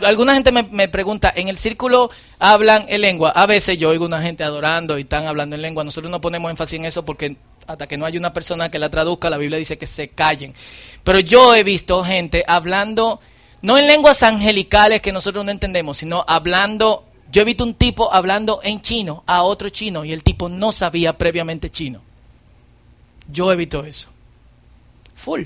Alguna 0.05 0.35
gente 0.35 0.53
me, 0.53 0.65
me, 0.65 0.87
pregunta, 0.87 1.33
¿en 1.35 1.49
el 1.49 1.57
círculo 1.57 2.11
hablan 2.39 2.85
en 2.91 3.01
lengua? 3.01 3.31
A 3.31 3.47
veces 3.47 3.79
yo 3.79 3.89
oigo 3.89 4.05
una 4.05 4.21
gente 4.21 4.45
adorando 4.45 4.99
y 4.99 5.03
están 5.03 5.27
hablando 5.27 5.57
en 5.57 5.63
lengua. 5.63 5.83
Nosotros 5.83 6.11
no 6.11 6.21
ponemos 6.21 6.51
énfasis 6.51 6.79
en 6.79 6.85
eso 6.85 7.07
porque 7.07 7.39
hasta 7.73 7.87
que 7.87 7.97
no 7.97 8.05
haya 8.05 8.19
una 8.19 8.33
persona 8.33 8.71
que 8.71 8.79
la 8.79 8.91
traduzca, 8.91 9.31
la 9.31 9.39
Biblia 9.39 9.59
dice 9.59 9.79
que 9.79 9.87
se 9.87 10.09
callen. 10.09 10.55
Pero 11.03 11.21
yo 11.21 11.55
he 11.55 11.65
visto 11.65 12.05
gente 12.05 12.45
hablando, 12.47 13.21
no 13.63 13.79
en 13.79 13.87
lenguas 13.87 14.23
angelicales 14.23 15.01
que 15.01 15.13
nosotros 15.13 15.45
no 15.45 15.51
entendemos, 15.51 15.99
sino 15.99 16.25
hablando, 16.29 17.05
yo 17.31 17.43
he 17.43 17.47
visto 17.47 17.65
un 17.65 17.75
tipo 17.75 18.13
hablando 18.13 18.61
en 18.63 18.83
chino 18.83 19.25
a 19.27 19.43
otro 19.43 19.71
chino 19.71 20.05
y 20.05 20.13
el 20.13 20.23
tipo 20.23 20.49
no 20.49 20.71
sabía 20.71 21.17
previamente 21.17 21.71
chino. 21.71 22.03
Yo 23.31 23.51
he 23.51 23.57
visto 23.57 23.85
eso. 23.85 24.09
Full. 25.15 25.45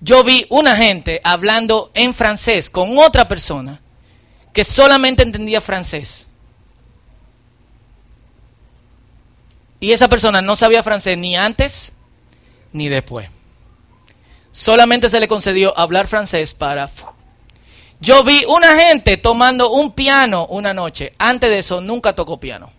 Yo 0.00 0.22
vi 0.22 0.46
una 0.50 0.76
gente 0.76 1.20
hablando 1.24 1.90
en 1.94 2.14
francés 2.14 2.70
con 2.70 2.98
otra 2.98 3.26
persona 3.26 3.80
que 4.52 4.64
solamente 4.64 5.22
entendía 5.22 5.60
francés. 5.60 6.27
Y 9.80 9.92
esa 9.92 10.08
persona 10.08 10.42
no 10.42 10.56
sabía 10.56 10.82
francés 10.82 11.16
ni 11.16 11.36
antes 11.36 11.92
ni 12.72 12.88
después. 12.88 13.28
Solamente 14.50 15.08
se 15.08 15.20
le 15.20 15.28
concedió 15.28 15.78
hablar 15.78 16.08
francés 16.08 16.54
para... 16.54 16.90
Yo 18.00 18.22
vi 18.22 18.44
una 18.48 18.76
gente 18.76 19.16
tomando 19.16 19.72
un 19.72 19.92
piano 19.92 20.46
una 20.46 20.72
noche. 20.72 21.12
Antes 21.18 21.50
de 21.50 21.58
eso 21.58 21.80
nunca 21.80 22.14
tocó 22.14 22.38
piano. 22.38 22.70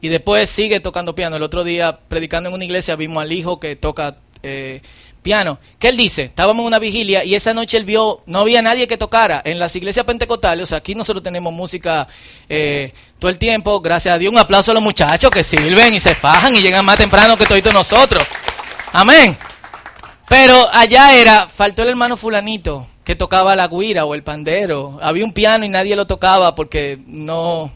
Y 0.00 0.08
después 0.08 0.50
sigue 0.50 0.80
tocando 0.80 1.14
piano. 1.14 1.36
El 1.36 1.42
otro 1.42 1.64
día, 1.64 1.98
predicando 2.08 2.48
en 2.48 2.54
una 2.54 2.64
iglesia, 2.64 2.96
vimos 2.96 3.22
al 3.22 3.32
hijo 3.32 3.60
que 3.60 3.76
toca 3.76 4.16
eh, 4.42 4.82
piano. 5.24 5.58
¿Qué 5.80 5.88
él 5.88 5.96
dice? 5.96 6.22
Estábamos 6.22 6.60
en 6.60 6.66
una 6.66 6.78
vigilia 6.78 7.24
y 7.24 7.34
esa 7.34 7.52
noche 7.52 7.76
él 7.78 7.84
vio, 7.84 8.22
no 8.26 8.40
había 8.40 8.62
nadie 8.62 8.86
que 8.86 8.96
tocara. 8.96 9.42
En 9.44 9.58
las 9.58 9.74
iglesias 9.74 10.06
pentecostales, 10.06 10.62
o 10.62 10.66
sea, 10.66 10.78
aquí 10.78 10.94
nosotros 10.94 11.24
tenemos 11.24 11.52
música 11.52 12.06
eh, 12.48 12.92
todo 13.18 13.30
el 13.30 13.38
tiempo. 13.38 13.80
Gracias 13.80 14.14
a 14.14 14.18
Dios, 14.18 14.32
un 14.32 14.38
aplauso 14.38 14.70
a 14.70 14.74
los 14.74 14.82
muchachos 14.82 15.30
que 15.32 15.42
sirven 15.42 15.94
y 15.94 15.98
se 15.98 16.14
fajan 16.14 16.54
y 16.54 16.60
llegan 16.60 16.84
más 16.84 16.98
temprano 16.98 17.36
que 17.36 17.46
todos 17.46 17.74
nosotros. 17.74 18.22
Amén. 18.92 19.36
Pero 20.28 20.68
allá 20.72 21.18
era, 21.18 21.48
faltó 21.48 21.82
el 21.82 21.88
hermano 21.88 22.16
fulanito 22.16 22.86
que 23.02 23.16
tocaba 23.16 23.56
la 23.56 23.66
guira 23.66 24.04
o 24.04 24.14
el 24.14 24.22
pandero. 24.22 24.98
Había 25.02 25.24
un 25.24 25.32
piano 25.32 25.64
y 25.64 25.68
nadie 25.68 25.96
lo 25.96 26.06
tocaba 26.06 26.54
porque 26.54 26.98
no 27.06 27.72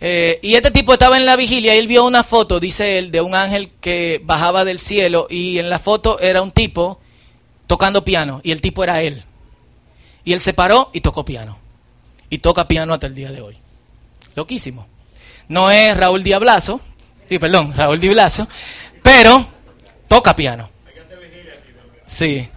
eh, 0.00 0.38
y 0.42 0.54
este 0.54 0.70
tipo 0.70 0.94
estaba 0.94 1.18
en 1.18 1.26
la 1.26 1.36
vigilia 1.36 1.74
y 1.74 1.78
él 1.78 1.86
vio 1.86 2.04
una 2.06 2.24
foto, 2.24 2.58
dice 2.58 2.98
él, 2.98 3.10
de 3.10 3.20
un 3.20 3.34
ángel 3.34 3.70
que 3.80 4.20
bajaba 4.24 4.64
del 4.64 4.78
cielo 4.78 5.26
y 5.28 5.58
en 5.58 5.68
la 5.68 5.78
foto 5.78 6.18
era 6.20 6.40
un 6.40 6.52
tipo 6.52 7.00
tocando 7.66 8.02
piano 8.04 8.40
y 8.42 8.52
el 8.52 8.62
tipo 8.62 8.82
era 8.82 9.02
él. 9.02 9.22
Y 10.24 10.32
él 10.32 10.40
se 10.40 10.54
paró 10.54 10.90
y 10.92 11.00
tocó 11.00 11.24
piano. 11.24 11.58
Y 12.30 12.38
toca 12.38 12.66
piano 12.66 12.94
hasta 12.94 13.06
el 13.08 13.14
día 13.14 13.30
de 13.30 13.42
hoy. 13.42 13.56
Loquísimo. 14.34 14.86
No 15.48 15.70
es 15.70 15.96
Raúl 15.96 16.22
Diablazo, 16.22 16.80
sí, 17.28 17.38
perdón, 17.38 17.74
Raúl 17.76 17.98
Diablazo, 17.98 18.48
pero 19.02 19.46
toca 20.08 20.34
piano. 20.34 20.70
Sí. 22.06 22.48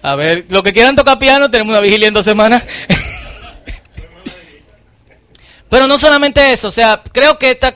A 0.00 0.14
ver, 0.14 0.46
lo 0.48 0.62
que 0.62 0.72
quieran 0.72 0.94
tocar 0.94 1.18
piano, 1.18 1.50
tenemos 1.50 1.70
una 1.70 1.80
vigilia 1.80 2.08
en 2.08 2.14
dos 2.14 2.24
semanas. 2.24 2.62
Pero 5.68 5.86
no 5.86 5.98
solamente 5.98 6.52
eso, 6.52 6.68
o 6.68 6.70
sea, 6.70 7.02
creo 7.12 7.38
que 7.38 7.50
esta, 7.50 7.74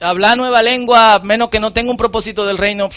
hablar 0.00 0.36
nueva 0.36 0.62
lengua, 0.62 1.20
menos 1.22 1.48
que 1.50 1.60
no 1.60 1.72
tenga 1.72 1.90
un 1.90 1.96
propósito 1.96 2.44
del 2.44 2.58
reino, 2.58 2.90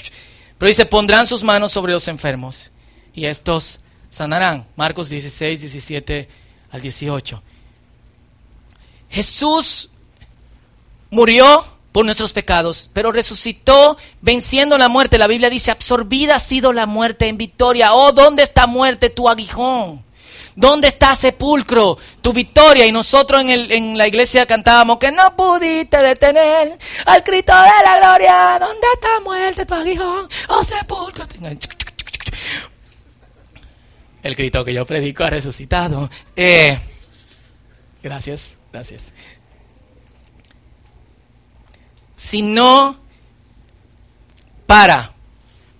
pero 0.57 0.67
dice, 0.67 0.85
pondrán 0.85 1.27
sus 1.27 1.43
manos 1.43 1.71
sobre 1.71 1.93
los 1.93 2.07
enfermos 2.07 2.69
y 3.13 3.25
estos 3.25 3.79
sanarán. 4.09 4.65
Marcos 4.75 5.09
16, 5.09 5.61
17 5.61 6.27
al 6.71 6.81
18. 6.81 7.41
Jesús 9.09 9.89
murió 11.09 11.65
por 11.91 12.05
nuestros 12.05 12.33
pecados, 12.33 12.89
pero 12.93 13.11
resucitó 13.11 13.97
venciendo 14.21 14.77
la 14.77 14.89
muerte. 14.89 15.17
La 15.17 15.27
Biblia 15.27 15.49
dice, 15.49 15.71
absorbida 15.71 16.35
ha 16.35 16.39
sido 16.39 16.73
la 16.73 16.85
muerte 16.85 17.27
en 17.27 17.37
victoria. 17.37 17.93
Oh, 17.93 18.11
¿dónde 18.11 18.43
está 18.43 18.67
muerte 18.67 19.09
tu 19.09 19.27
aguijón? 19.27 20.03
¿Dónde 20.59 20.89
está 20.89 21.15
sepulcro? 21.15 21.97
Tu 22.21 22.33
victoria. 22.33 22.85
Y 22.85 22.91
nosotros 22.91 23.39
en, 23.39 23.49
el, 23.49 23.71
en 23.71 23.97
la 23.97 24.09
iglesia 24.09 24.45
cantábamos 24.45 24.99
que 24.99 25.09
no 25.09 25.33
pudiste 25.33 25.95
detener 25.99 26.77
al 27.05 27.21
grito 27.21 27.53
de 27.53 27.83
la 27.85 27.97
gloria. 27.97 28.57
¿Dónde 28.59 28.87
está 28.93 29.21
muerte 29.23 29.65
tu 29.65 29.73
aguijón? 29.73 30.27
Oh 30.49 30.61
sepulcro. 30.61 31.25
El 34.21 34.35
grito 34.35 34.65
que 34.65 34.73
yo 34.73 34.85
predico 34.85 35.23
ha 35.23 35.29
resucitado. 35.29 36.09
Eh, 36.35 36.77
gracias, 38.03 38.57
gracias. 38.73 39.13
Si 42.17 42.41
no 42.41 42.97
para 44.67 45.13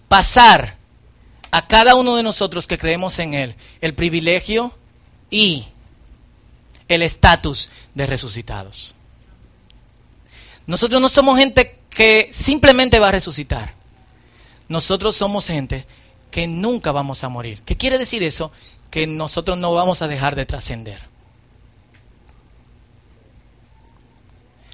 pasar 0.08 0.79
a 1.52 1.68
cada 1.68 1.96
uno 1.96 2.16
de 2.16 2.24
nosotros 2.24 2.68
que 2.68 2.78
creemos 2.78 3.18
en 3.20 3.34
Él 3.34 3.56
el 3.82 3.94
privilegio 3.94 4.74
y 5.30 5.66
el 6.88 7.02
estatus 7.02 7.70
de 7.94 8.06
resucitados. 8.06 8.94
Nosotros 10.66 11.02
no 11.02 11.10
somos 11.10 11.38
gente 11.38 11.80
que 11.90 12.30
simplemente 12.32 13.00
va 13.00 13.10
a 13.10 13.14
resucitar. 13.14 13.74
Nosotros 14.68 15.16
somos 15.16 15.48
gente 15.48 15.86
que 16.30 16.48
nunca 16.48 16.92
vamos 16.92 17.24
a 17.24 17.30
morir. 17.30 17.62
¿Qué 17.66 17.76
quiere 17.76 17.98
decir 17.98 18.22
eso? 18.22 18.52
Que 18.92 19.08
nosotros 19.08 19.58
no 19.58 19.74
vamos 19.74 20.02
a 20.02 20.08
dejar 20.08 20.36
de 20.36 20.46
trascender. 20.46 21.02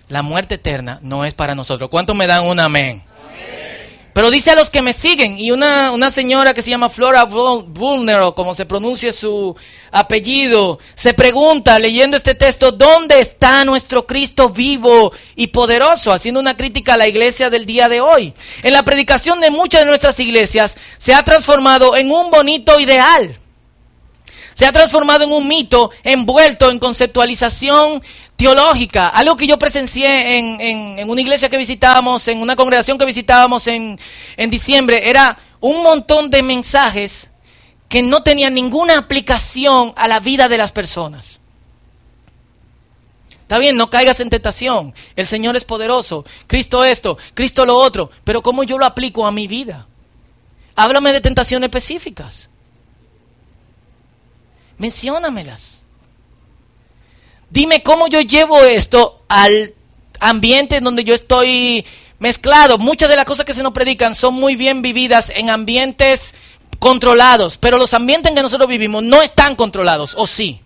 La 0.09 0.21
muerte 0.21 0.55
eterna 0.55 0.99
no 1.01 1.25
es 1.25 1.33
para 1.33 1.55
nosotros. 1.55 1.89
¿Cuánto 1.89 2.13
me 2.13 2.27
dan 2.27 2.43
un 2.45 2.59
amén? 2.59 3.03
Pero 4.15 4.31
dice 4.31 4.51
a 4.51 4.55
los 4.55 4.69
que 4.69 4.81
me 4.81 4.93
siguen, 4.93 5.37
y 5.37 5.51
una, 5.51 5.91
una 5.91 6.09
señora 6.09 6.53
que 6.53 6.61
se 6.61 6.69
llama 6.69 6.87
Flora 6.87 7.25
Vulnero, 7.25 8.33
como 8.33 8.55
se 8.55 8.65
pronuncia 8.65 9.11
su 9.11 9.53
apellido, 9.91 10.79
se 10.95 11.13
pregunta 11.13 11.77
leyendo 11.79 12.15
este 12.15 12.33
texto, 12.33 12.71
¿dónde 12.71 13.19
está 13.19 13.65
nuestro 13.65 14.07
Cristo 14.07 14.51
vivo 14.51 15.11
y 15.35 15.47
poderoso? 15.47 16.13
Haciendo 16.13 16.39
una 16.39 16.55
crítica 16.55 16.93
a 16.93 16.97
la 16.97 17.09
iglesia 17.09 17.49
del 17.49 17.65
día 17.65 17.89
de 17.89 17.99
hoy. 17.99 18.33
En 18.63 18.71
la 18.71 18.83
predicación 18.83 19.41
de 19.41 19.51
muchas 19.51 19.81
de 19.81 19.87
nuestras 19.87 20.17
iglesias 20.21 20.77
se 20.97 21.13
ha 21.13 21.25
transformado 21.25 21.97
en 21.97 22.09
un 22.09 22.31
bonito 22.31 22.79
ideal. 22.79 23.37
Se 24.55 24.65
ha 24.65 24.71
transformado 24.71 25.25
en 25.25 25.33
un 25.33 25.47
mito 25.47 25.91
envuelto 26.01 26.71
en 26.71 26.79
conceptualización 26.79 28.01
teológica. 28.37 29.09
Algo 29.09 29.35
que 29.35 29.47
yo 29.47 29.59
presencié 29.59 30.39
en, 30.39 31.09
una 31.09 31.21
iglesia 31.21 31.49
que 31.49 31.57
visitábamos, 31.57 32.25
en 32.29 32.39
una 32.39 32.55
congregación 32.55 32.97
que 32.97 33.05
visitábamos 33.05 33.67
en, 33.67 33.99
en 34.37 34.49
diciembre, 34.49 35.09
era 35.09 35.37
un 35.59 35.83
montón 35.83 36.29
de 36.29 36.41
mensajes 36.41 37.31
que 37.89 38.01
no 38.01 38.23
tenían 38.23 38.53
ninguna 38.53 38.97
aplicación 38.97 39.91
a 39.97 40.07
la 40.07 40.21
vida 40.21 40.47
de 40.47 40.57
las 40.57 40.71
personas. 40.71 41.41
Está 43.41 43.59
bien, 43.59 43.75
no 43.75 43.89
caigas 43.89 44.21
en 44.21 44.29
tentación. 44.29 44.93
El 45.17 45.27
Señor 45.27 45.57
es 45.57 45.65
poderoso. 45.65 46.23
Cristo 46.47 46.85
esto, 46.85 47.17
Cristo 47.33 47.65
lo 47.65 47.75
otro. 47.75 48.09
Pero 48.23 48.41
¿cómo 48.41 48.63
yo 48.63 48.77
lo 48.77 48.85
aplico 48.85 49.27
a 49.27 49.33
mi 49.33 49.47
vida? 49.47 49.85
Háblame 50.77 51.11
de 51.11 51.19
tentaciones 51.19 51.67
específicas. 51.67 52.49
Menciónamelas. 54.77 55.81
Dime 57.49 57.83
cómo 57.83 58.07
yo 58.07 58.21
llevo 58.21 58.59
esto 58.63 59.21
al 59.27 59.73
ambiente 60.19 60.77
en 60.77 60.83
donde 60.83 61.03
yo 61.03 61.13
estoy 61.13 61.85
mezclado. 62.19 62.77
Muchas 62.77 63.09
de 63.09 63.15
las 63.15 63.25
cosas 63.25 63.45
que 63.45 63.53
se 63.53 63.63
nos 63.63 63.73
predican 63.73 64.15
son 64.15 64.33
muy 64.33 64.55
bien 64.55 64.81
vividas 64.81 65.31
en 65.33 65.49
ambientes 65.49 66.33
controlados, 66.79 67.57
pero 67.57 67.77
los 67.77 67.93
ambientes 67.93 68.29
en 68.29 68.35
que 68.35 68.41
nosotros 68.41 68.67
vivimos 68.67 69.03
no 69.03 69.21
están 69.21 69.55
controlados, 69.55 70.15
¿o 70.17 70.27
sí? 70.27 70.61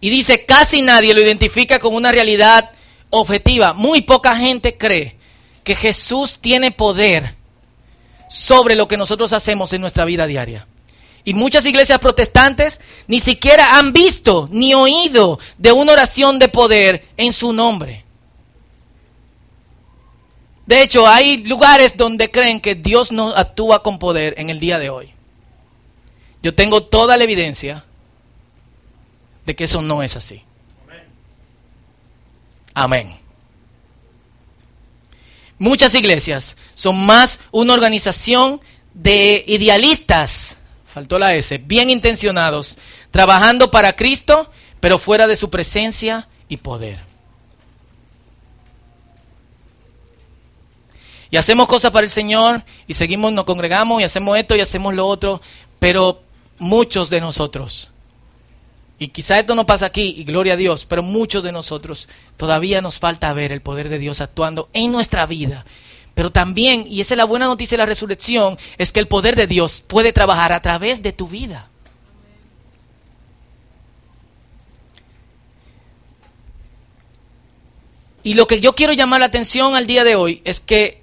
Y 0.00 0.10
dice, 0.10 0.44
casi 0.44 0.82
nadie 0.82 1.14
lo 1.14 1.20
identifica 1.20 1.80
con 1.80 1.94
una 1.94 2.12
realidad 2.12 2.70
objetiva. 3.10 3.72
Muy 3.72 4.02
poca 4.02 4.36
gente 4.36 4.76
cree 4.76 5.16
que 5.64 5.74
Jesús 5.74 6.38
tiene 6.40 6.70
poder 6.70 7.37
sobre 8.28 8.74
lo 8.74 8.86
que 8.86 8.96
nosotros 8.96 9.32
hacemos 9.32 9.72
en 9.72 9.80
nuestra 9.80 10.04
vida 10.04 10.26
diaria. 10.26 10.66
Y 11.24 11.34
muchas 11.34 11.66
iglesias 11.66 11.98
protestantes 11.98 12.80
ni 13.06 13.20
siquiera 13.20 13.78
han 13.78 13.92
visto 13.92 14.48
ni 14.52 14.74
oído 14.74 15.38
de 15.58 15.72
una 15.72 15.92
oración 15.92 16.38
de 16.38 16.48
poder 16.48 17.08
en 17.16 17.32
su 17.32 17.52
nombre. 17.52 18.04
De 20.66 20.82
hecho, 20.82 21.06
hay 21.06 21.38
lugares 21.38 21.96
donde 21.96 22.30
creen 22.30 22.60
que 22.60 22.74
Dios 22.74 23.10
no 23.10 23.30
actúa 23.34 23.82
con 23.82 23.98
poder 23.98 24.34
en 24.36 24.50
el 24.50 24.60
día 24.60 24.78
de 24.78 24.90
hoy. 24.90 25.12
Yo 26.42 26.54
tengo 26.54 26.84
toda 26.84 27.16
la 27.16 27.24
evidencia 27.24 27.84
de 29.46 29.56
que 29.56 29.64
eso 29.64 29.82
no 29.82 30.02
es 30.02 30.14
así. 30.14 30.42
Amén. 32.74 33.18
Muchas 35.58 35.94
iglesias 35.94 36.56
son 36.74 37.04
más 37.04 37.40
una 37.50 37.74
organización 37.74 38.60
de 38.94 39.44
idealistas, 39.46 40.56
faltó 40.86 41.18
la 41.18 41.34
S, 41.34 41.58
bien 41.58 41.90
intencionados, 41.90 42.78
trabajando 43.10 43.70
para 43.70 43.94
Cristo, 43.96 44.50
pero 44.80 44.98
fuera 44.98 45.26
de 45.26 45.36
su 45.36 45.50
presencia 45.50 46.28
y 46.48 46.58
poder. 46.58 47.00
Y 51.30 51.36
hacemos 51.36 51.68
cosas 51.68 51.90
para 51.90 52.04
el 52.04 52.10
Señor 52.10 52.62
y 52.86 52.94
seguimos, 52.94 53.32
nos 53.32 53.44
congregamos 53.44 54.00
y 54.00 54.04
hacemos 54.04 54.38
esto 54.38 54.56
y 54.56 54.60
hacemos 54.60 54.94
lo 54.94 55.06
otro, 55.06 55.42
pero 55.78 56.22
muchos 56.58 57.10
de 57.10 57.20
nosotros 57.20 57.90
y 58.98 59.08
quizá 59.08 59.38
esto 59.38 59.54
no 59.54 59.64
pasa 59.64 59.86
aquí, 59.86 60.14
y 60.16 60.24
gloria 60.24 60.54
a 60.54 60.56
Dios, 60.56 60.84
pero 60.84 61.02
muchos 61.02 61.42
de 61.44 61.52
nosotros 61.52 62.08
todavía 62.36 62.82
nos 62.82 62.98
falta 62.98 63.32
ver 63.32 63.52
el 63.52 63.62
poder 63.62 63.88
de 63.88 63.98
Dios 63.98 64.20
actuando 64.20 64.68
en 64.72 64.90
nuestra 64.90 65.24
vida. 65.26 65.64
Pero 66.14 66.32
también, 66.32 66.84
y 66.88 67.00
esa 67.00 67.14
es 67.14 67.18
la 67.18 67.24
buena 67.24 67.46
noticia 67.46 67.76
de 67.76 67.82
la 67.82 67.86
resurrección, 67.86 68.58
es 68.76 68.90
que 68.90 68.98
el 68.98 69.06
poder 69.06 69.36
de 69.36 69.46
Dios 69.46 69.84
puede 69.86 70.12
trabajar 70.12 70.52
a 70.52 70.62
través 70.62 71.00
de 71.00 71.12
tu 71.12 71.28
vida. 71.28 71.68
Y 78.24 78.34
lo 78.34 78.48
que 78.48 78.58
yo 78.58 78.74
quiero 78.74 78.92
llamar 78.92 79.20
la 79.20 79.26
atención 79.26 79.76
al 79.76 79.86
día 79.86 80.02
de 80.02 80.16
hoy 80.16 80.42
es 80.44 80.58
que 80.58 81.00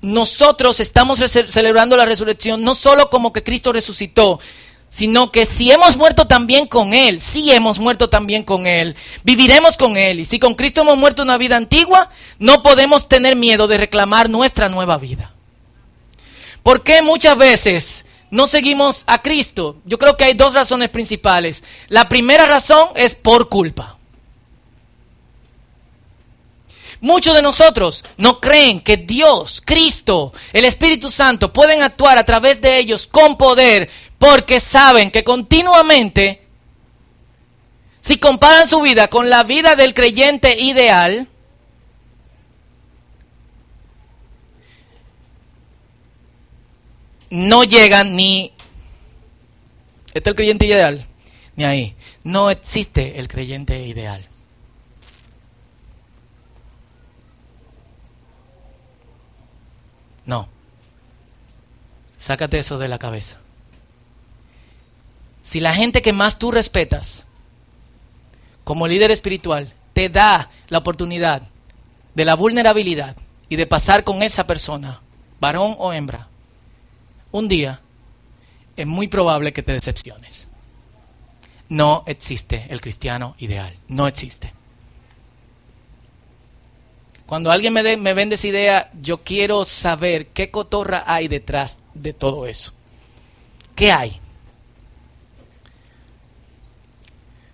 nosotros 0.00 0.80
estamos 0.80 1.18
celebrando 1.18 1.96
la 1.96 2.04
resurrección 2.06 2.62
no 2.62 2.74
solo 2.74 3.08
como 3.10 3.32
que 3.32 3.42
Cristo 3.42 3.72
resucitó, 3.72 4.40
sino 4.94 5.32
que 5.32 5.44
si 5.44 5.72
hemos 5.72 5.96
muerto 5.96 6.28
también 6.28 6.68
con 6.68 6.94
Él, 6.94 7.20
si 7.20 7.50
hemos 7.50 7.80
muerto 7.80 8.08
también 8.08 8.44
con 8.44 8.64
Él, 8.64 8.94
viviremos 9.24 9.76
con 9.76 9.96
Él. 9.96 10.20
Y 10.20 10.24
si 10.24 10.38
con 10.38 10.54
Cristo 10.54 10.82
hemos 10.82 10.96
muerto 10.96 11.24
una 11.24 11.36
vida 11.36 11.56
antigua, 11.56 12.10
no 12.38 12.62
podemos 12.62 13.08
tener 13.08 13.34
miedo 13.34 13.66
de 13.66 13.76
reclamar 13.76 14.30
nuestra 14.30 14.68
nueva 14.68 14.96
vida. 14.96 15.32
¿Por 16.62 16.84
qué 16.84 17.02
muchas 17.02 17.36
veces 17.36 18.04
no 18.30 18.46
seguimos 18.46 19.02
a 19.08 19.20
Cristo? 19.20 19.78
Yo 19.84 19.98
creo 19.98 20.16
que 20.16 20.26
hay 20.26 20.34
dos 20.34 20.54
razones 20.54 20.90
principales. 20.90 21.64
La 21.88 22.08
primera 22.08 22.46
razón 22.46 22.90
es 22.94 23.16
por 23.16 23.48
culpa. 23.48 23.96
Muchos 27.00 27.34
de 27.34 27.42
nosotros 27.42 28.04
no 28.16 28.40
creen 28.40 28.80
que 28.80 28.96
Dios, 28.96 29.60
Cristo, 29.64 30.32
el 30.52 30.64
Espíritu 30.64 31.10
Santo 31.10 31.52
pueden 31.52 31.82
actuar 31.82 32.16
a 32.16 32.24
través 32.24 32.60
de 32.60 32.78
ellos 32.78 33.08
con 33.08 33.36
poder 33.36 33.90
porque 34.18 34.60
saben 34.60 35.10
que 35.10 35.24
continuamente, 35.24 36.42
si 38.00 38.18
comparan 38.18 38.68
su 38.68 38.80
vida 38.80 39.08
con 39.08 39.30
la 39.30 39.44
vida 39.44 39.76
del 39.76 39.94
creyente 39.94 40.60
ideal, 40.60 41.28
no 47.30 47.64
llegan 47.64 48.14
ni... 48.14 48.52
¿Este 50.08 50.20
es 50.20 50.26
el 50.26 50.34
creyente 50.36 50.66
ideal? 50.66 51.06
Ni 51.56 51.64
ahí. 51.64 51.96
No 52.22 52.50
existe 52.50 53.18
el 53.18 53.28
creyente 53.28 53.86
ideal. 53.86 54.26
No. 60.24 60.48
Sácate 62.16 62.58
eso 62.58 62.78
de 62.78 62.88
la 62.88 62.98
cabeza. 62.98 63.36
Si 65.44 65.60
la 65.60 65.74
gente 65.74 66.00
que 66.00 66.14
más 66.14 66.38
tú 66.38 66.50
respetas 66.50 67.26
como 68.64 68.88
líder 68.88 69.10
espiritual 69.10 69.72
te 69.92 70.08
da 70.08 70.50
la 70.68 70.78
oportunidad 70.78 71.42
de 72.14 72.24
la 72.24 72.34
vulnerabilidad 72.34 73.14
y 73.50 73.56
de 73.56 73.66
pasar 73.66 74.04
con 74.04 74.22
esa 74.22 74.46
persona, 74.46 75.02
varón 75.40 75.76
o 75.78 75.92
hembra, 75.92 76.28
un 77.30 77.46
día 77.46 77.80
es 78.74 78.86
muy 78.86 79.06
probable 79.06 79.52
que 79.52 79.62
te 79.62 79.74
decepciones. 79.74 80.48
No 81.68 82.04
existe 82.06 82.66
el 82.70 82.80
cristiano 82.80 83.36
ideal, 83.38 83.74
no 83.86 84.06
existe. 84.06 84.52
Cuando 87.26 87.50
alguien 87.50 87.74
me, 87.74 87.96
me 87.98 88.14
vende 88.14 88.36
esa 88.36 88.48
idea, 88.48 88.90
yo 89.00 89.22
quiero 89.22 89.66
saber 89.66 90.28
qué 90.28 90.50
cotorra 90.50 91.04
hay 91.06 91.28
detrás 91.28 91.80
de 91.92 92.14
todo 92.14 92.46
eso. 92.46 92.72
¿Qué 93.74 93.92
hay? 93.92 94.20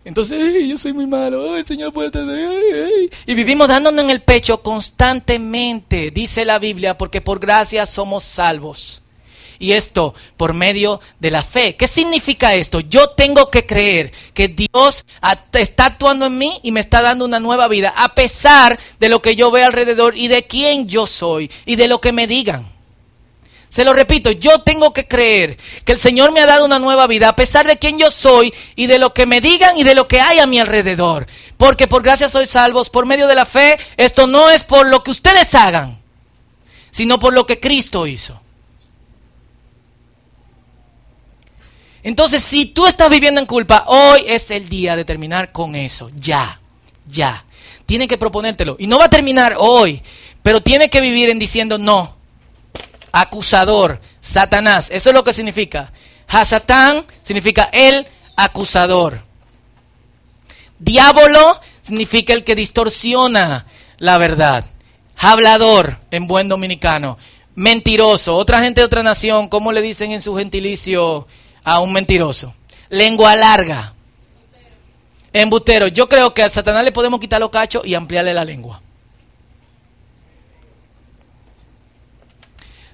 Entonces, 0.04 0.66
yo 0.66 0.78
soy 0.78 0.94
muy 0.94 1.06
malo, 1.06 1.56
el 1.56 1.66
Señor 1.66 1.92
puede 1.92 2.10
tener. 2.10 3.10
Y 3.26 3.34
vivimos 3.34 3.68
dándonos 3.68 4.02
en 4.04 4.10
el 4.10 4.22
pecho 4.22 4.62
constantemente, 4.62 6.10
dice 6.10 6.44
la 6.44 6.58
Biblia, 6.58 6.96
porque 6.96 7.20
por 7.20 7.38
gracia 7.38 7.84
somos 7.84 8.24
salvos. 8.24 9.02
Y 9.58 9.72
esto 9.72 10.14
por 10.38 10.54
medio 10.54 11.00
de 11.18 11.30
la 11.30 11.42
fe. 11.42 11.76
¿Qué 11.76 11.86
significa 11.86 12.54
esto? 12.54 12.80
Yo 12.80 13.10
tengo 13.10 13.50
que 13.50 13.66
creer 13.66 14.10
que 14.32 14.48
Dios 14.48 15.04
está 15.52 15.84
actuando 15.84 16.24
en 16.24 16.38
mí 16.38 16.58
y 16.62 16.72
me 16.72 16.80
está 16.80 17.02
dando 17.02 17.26
una 17.26 17.40
nueva 17.40 17.68
vida, 17.68 17.92
a 17.94 18.14
pesar 18.14 18.80
de 18.98 19.10
lo 19.10 19.20
que 19.20 19.36
yo 19.36 19.50
veo 19.50 19.66
alrededor 19.66 20.16
y 20.16 20.28
de 20.28 20.46
quién 20.46 20.88
yo 20.88 21.06
soy 21.06 21.50
y 21.66 21.76
de 21.76 21.88
lo 21.88 22.00
que 22.00 22.12
me 22.12 22.26
digan. 22.26 22.79
Se 23.70 23.84
lo 23.84 23.92
repito, 23.92 24.32
yo 24.32 24.58
tengo 24.62 24.92
que 24.92 25.06
creer 25.06 25.56
que 25.84 25.92
el 25.92 26.00
Señor 26.00 26.32
me 26.32 26.40
ha 26.40 26.46
dado 26.46 26.64
una 26.64 26.80
nueva 26.80 27.06
vida 27.06 27.28
a 27.28 27.36
pesar 27.36 27.68
de 27.68 27.78
quién 27.78 28.00
yo 28.00 28.10
soy 28.10 28.52
y 28.74 28.88
de 28.88 28.98
lo 28.98 29.14
que 29.14 29.26
me 29.26 29.40
digan 29.40 29.78
y 29.78 29.84
de 29.84 29.94
lo 29.94 30.08
que 30.08 30.20
hay 30.20 30.40
a 30.40 30.46
mi 30.46 30.58
alrededor. 30.58 31.28
Porque 31.56 31.86
por 31.86 32.02
gracia 32.02 32.28
soy 32.28 32.48
salvos 32.48 32.90
por 32.90 33.06
medio 33.06 33.28
de 33.28 33.36
la 33.36 33.46
fe. 33.46 33.78
Esto 33.96 34.26
no 34.26 34.50
es 34.50 34.64
por 34.64 34.88
lo 34.88 35.04
que 35.04 35.12
ustedes 35.12 35.54
hagan, 35.54 36.00
sino 36.90 37.20
por 37.20 37.32
lo 37.32 37.46
que 37.46 37.60
Cristo 37.60 38.08
hizo. 38.08 38.40
Entonces, 42.02 42.42
si 42.42 42.66
tú 42.66 42.86
estás 42.86 43.08
viviendo 43.08 43.40
en 43.40 43.46
culpa, 43.46 43.84
hoy 43.86 44.24
es 44.26 44.50
el 44.50 44.68
día 44.68 44.96
de 44.96 45.04
terminar 45.04 45.52
con 45.52 45.76
eso. 45.76 46.10
Ya, 46.16 46.60
ya. 47.06 47.44
Tiene 47.86 48.08
que 48.08 48.18
proponértelo. 48.18 48.74
Y 48.80 48.88
no 48.88 48.98
va 48.98 49.04
a 49.04 49.10
terminar 49.10 49.54
hoy, 49.58 50.02
pero 50.42 50.60
tiene 50.60 50.90
que 50.90 51.00
vivir 51.00 51.28
en 51.30 51.38
diciendo 51.38 51.78
no 51.78 52.18
acusador, 53.12 54.00
Satanás. 54.20 54.88
Eso 54.90 55.10
es 55.10 55.14
lo 55.14 55.24
que 55.24 55.32
significa. 55.32 55.92
Hasatán 56.28 57.04
significa 57.22 57.68
el 57.72 58.06
acusador. 58.36 59.22
Diablo 60.78 61.60
significa 61.82 62.32
el 62.32 62.44
que 62.44 62.54
distorsiona 62.54 63.66
la 63.98 64.18
verdad. 64.18 64.64
Hablador 65.16 65.98
en 66.10 66.26
buen 66.26 66.48
dominicano. 66.48 67.18
Mentiroso. 67.54 68.36
Otra 68.36 68.62
gente 68.62 68.80
de 68.80 68.86
otra 68.86 69.02
nación, 69.02 69.48
¿cómo 69.48 69.72
le 69.72 69.82
dicen 69.82 70.12
en 70.12 70.22
su 70.22 70.34
gentilicio 70.36 71.26
a 71.62 71.80
un 71.80 71.92
mentiroso? 71.92 72.54
Lengua 72.88 73.36
larga. 73.36 73.94
Embutero. 75.32 75.88
Yo 75.88 76.08
creo 76.08 76.32
que 76.32 76.42
a 76.42 76.50
Satanás 76.50 76.84
le 76.84 76.92
podemos 76.92 77.20
quitar 77.20 77.40
los 77.40 77.50
cachos 77.50 77.84
y 77.84 77.94
ampliarle 77.94 78.32
la 78.32 78.44
lengua. 78.44 78.80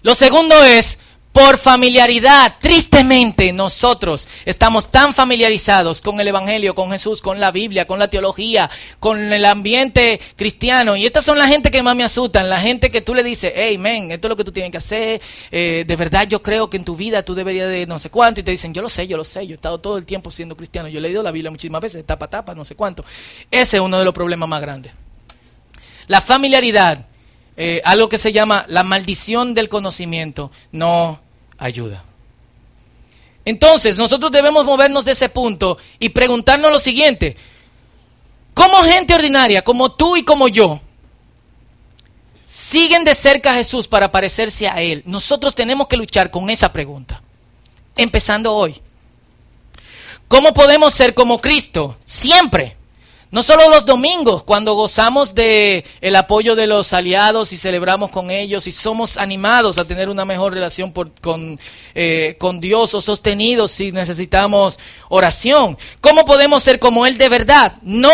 Lo 0.06 0.14
segundo 0.14 0.54
es 0.62 0.98
por 1.32 1.58
familiaridad. 1.58 2.58
Tristemente 2.60 3.52
nosotros 3.52 4.28
estamos 4.44 4.88
tan 4.88 5.12
familiarizados 5.12 6.00
con 6.00 6.20
el 6.20 6.28
Evangelio, 6.28 6.76
con 6.76 6.92
Jesús, 6.92 7.20
con 7.20 7.40
la 7.40 7.50
Biblia, 7.50 7.88
con 7.88 7.98
la 7.98 8.08
teología, 8.08 8.70
con 9.00 9.32
el 9.32 9.44
ambiente 9.44 10.20
cristiano. 10.36 10.94
Y 10.94 11.06
estas 11.06 11.24
son 11.24 11.40
la 11.40 11.48
gente 11.48 11.72
que 11.72 11.82
más 11.82 11.96
me 11.96 12.04
asustan, 12.04 12.48
la 12.48 12.60
gente 12.60 12.92
que 12.92 13.00
tú 13.00 13.16
le 13.16 13.24
dices, 13.24 13.52
hey, 13.56 13.78
men, 13.78 14.12
esto 14.12 14.28
es 14.28 14.30
lo 14.30 14.36
que 14.36 14.44
tú 14.44 14.52
tienes 14.52 14.70
que 14.70 14.78
hacer. 14.78 15.20
Eh, 15.50 15.82
de 15.84 15.96
verdad 15.96 16.28
yo 16.28 16.40
creo 16.40 16.70
que 16.70 16.76
en 16.76 16.84
tu 16.84 16.94
vida 16.94 17.24
tú 17.24 17.34
deberías 17.34 17.68
de 17.68 17.84
no 17.86 17.98
sé 17.98 18.08
cuánto. 18.08 18.38
Y 18.38 18.44
te 18.44 18.52
dicen, 18.52 18.72
yo 18.72 18.82
lo 18.82 18.88
sé, 18.88 19.08
yo 19.08 19.16
lo 19.16 19.24
sé, 19.24 19.44
yo 19.44 19.54
he 19.54 19.56
estado 19.56 19.80
todo 19.80 19.98
el 19.98 20.06
tiempo 20.06 20.30
siendo 20.30 20.56
cristiano. 20.56 20.88
Yo 20.88 21.00
he 21.00 21.02
leído 21.02 21.24
la 21.24 21.32
Biblia 21.32 21.50
muchísimas 21.50 21.80
veces, 21.80 22.06
tapa, 22.06 22.28
tapa, 22.28 22.54
no 22.54 22.64
sé 22.64 22.76
cuánto. 22.76 23.04
Ese 23.50 23.78
es 23.78 23.82
uno 23.82 23.98
de 23.98 24.04
los 24.04 24.14
problemas 24.14 24.48
más 24.48 24.60
grandes. 24.60 24.92
La 26.06 26.20
familiaridad. 26.20 27.06
Eh, 27.56 27.80
algo 27.84 28.08
que 28.08 28.18
se 28.18 28.32
llama 28.32 28.66
la 28.68 28.82
maldición 28.82 29.54
del 29.54 29.68
conocimiento, 29.68 30.50
no 30.72 31.20
ayuda. 31.58 32.04
Entonces, 33.46 33.96
nosotros 33.96 34.30
debemos 34.30 34.64
movernos 34.64 35.04
de 35.04 35.12
ese 35.12 35.28
punto 35.28 35.78
y 35.98 36.10
preguntarnos 36.10 36.70
lo 36.70 36.80
siguiente. 36.80 37.36
¿Cómo 38.52 38.82
gente 38.82 39.14
ordinaria, 39.14 39.62
como 39.62 39.92
tú 39.92 40.16
y 40.16 40.24
como 40.24 40.48
yo, 40.48 40.80
siguen 42.44 43.04
de 43.04 43.14
cerca 43.14 43.52
a 43.52 43.54
Jesús 43.54 43.86
para 43.86 44.10
parecerse 44.10 44.68
a 44.68 44.82
Él? 44.82 45.02
Nosotros 45.06 45.54
tenemos 45.54 45.86
que 45.86 45.96
luchar 45.96 46.30
con 46.30 46.50
esa 46.50 46.72
pregunta, 46.72 47.22
empezando 47.96 48.52
hoy. 48.52 48.80
¿Cómo 50.28 50.52
podemos 50.52 50.92
ser 50.92 51.14
como 51.14 51.40
Cristo? 51.40 51.96
Siempre. 52.04 52.76
No 53.30 53.42
solo 53.42 53.68
los 53.68 53.84
domingos, 53.84 54.44
cuando 54.44 54.74
gozamos 54.74 55.34
de 55.34 55.84
el 56.00 56.14
apoyo 56.14 56.54
de 56.54 56.68
los 56.68 56.92
aliados 56.92 57.52
y 57.52 57.58
celebramos 57.58 58.10
con 58.10 58.30
ellos 58.30 58.68
y 58.68 58.72
somos 58.72 59.16
animados 59.16 59.78
a 59.78 59.84
tener 59.84 60.08
una 60.08 60.24
mejor 60.24 60.54
relación 60.54 60.92
con, 60.92 61.58
eh, 61.94 62.36
con 62.38 62.60
Dios 62.60 62.94
o 62.94 63.00
sostenidos 63.00 63.72
si 63.72 63.90
necesitamos 63.90 64.78
oración. 65.08 65.76
¿Cómo 66.00 66.24
podemos 66.24 66.62
ser 66.62 66.78
como 66.78 67.04
Él 67.04 67.18
de 67.18 67.28
verdad? 67.28 67.74
No 67.82 68.10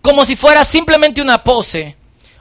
como 0.00 0.24
si 0.24 0.34
fuera 0.34 0.64
simplemente 0.64 1.20
una 1.20 1.44
pose 1.44 1.94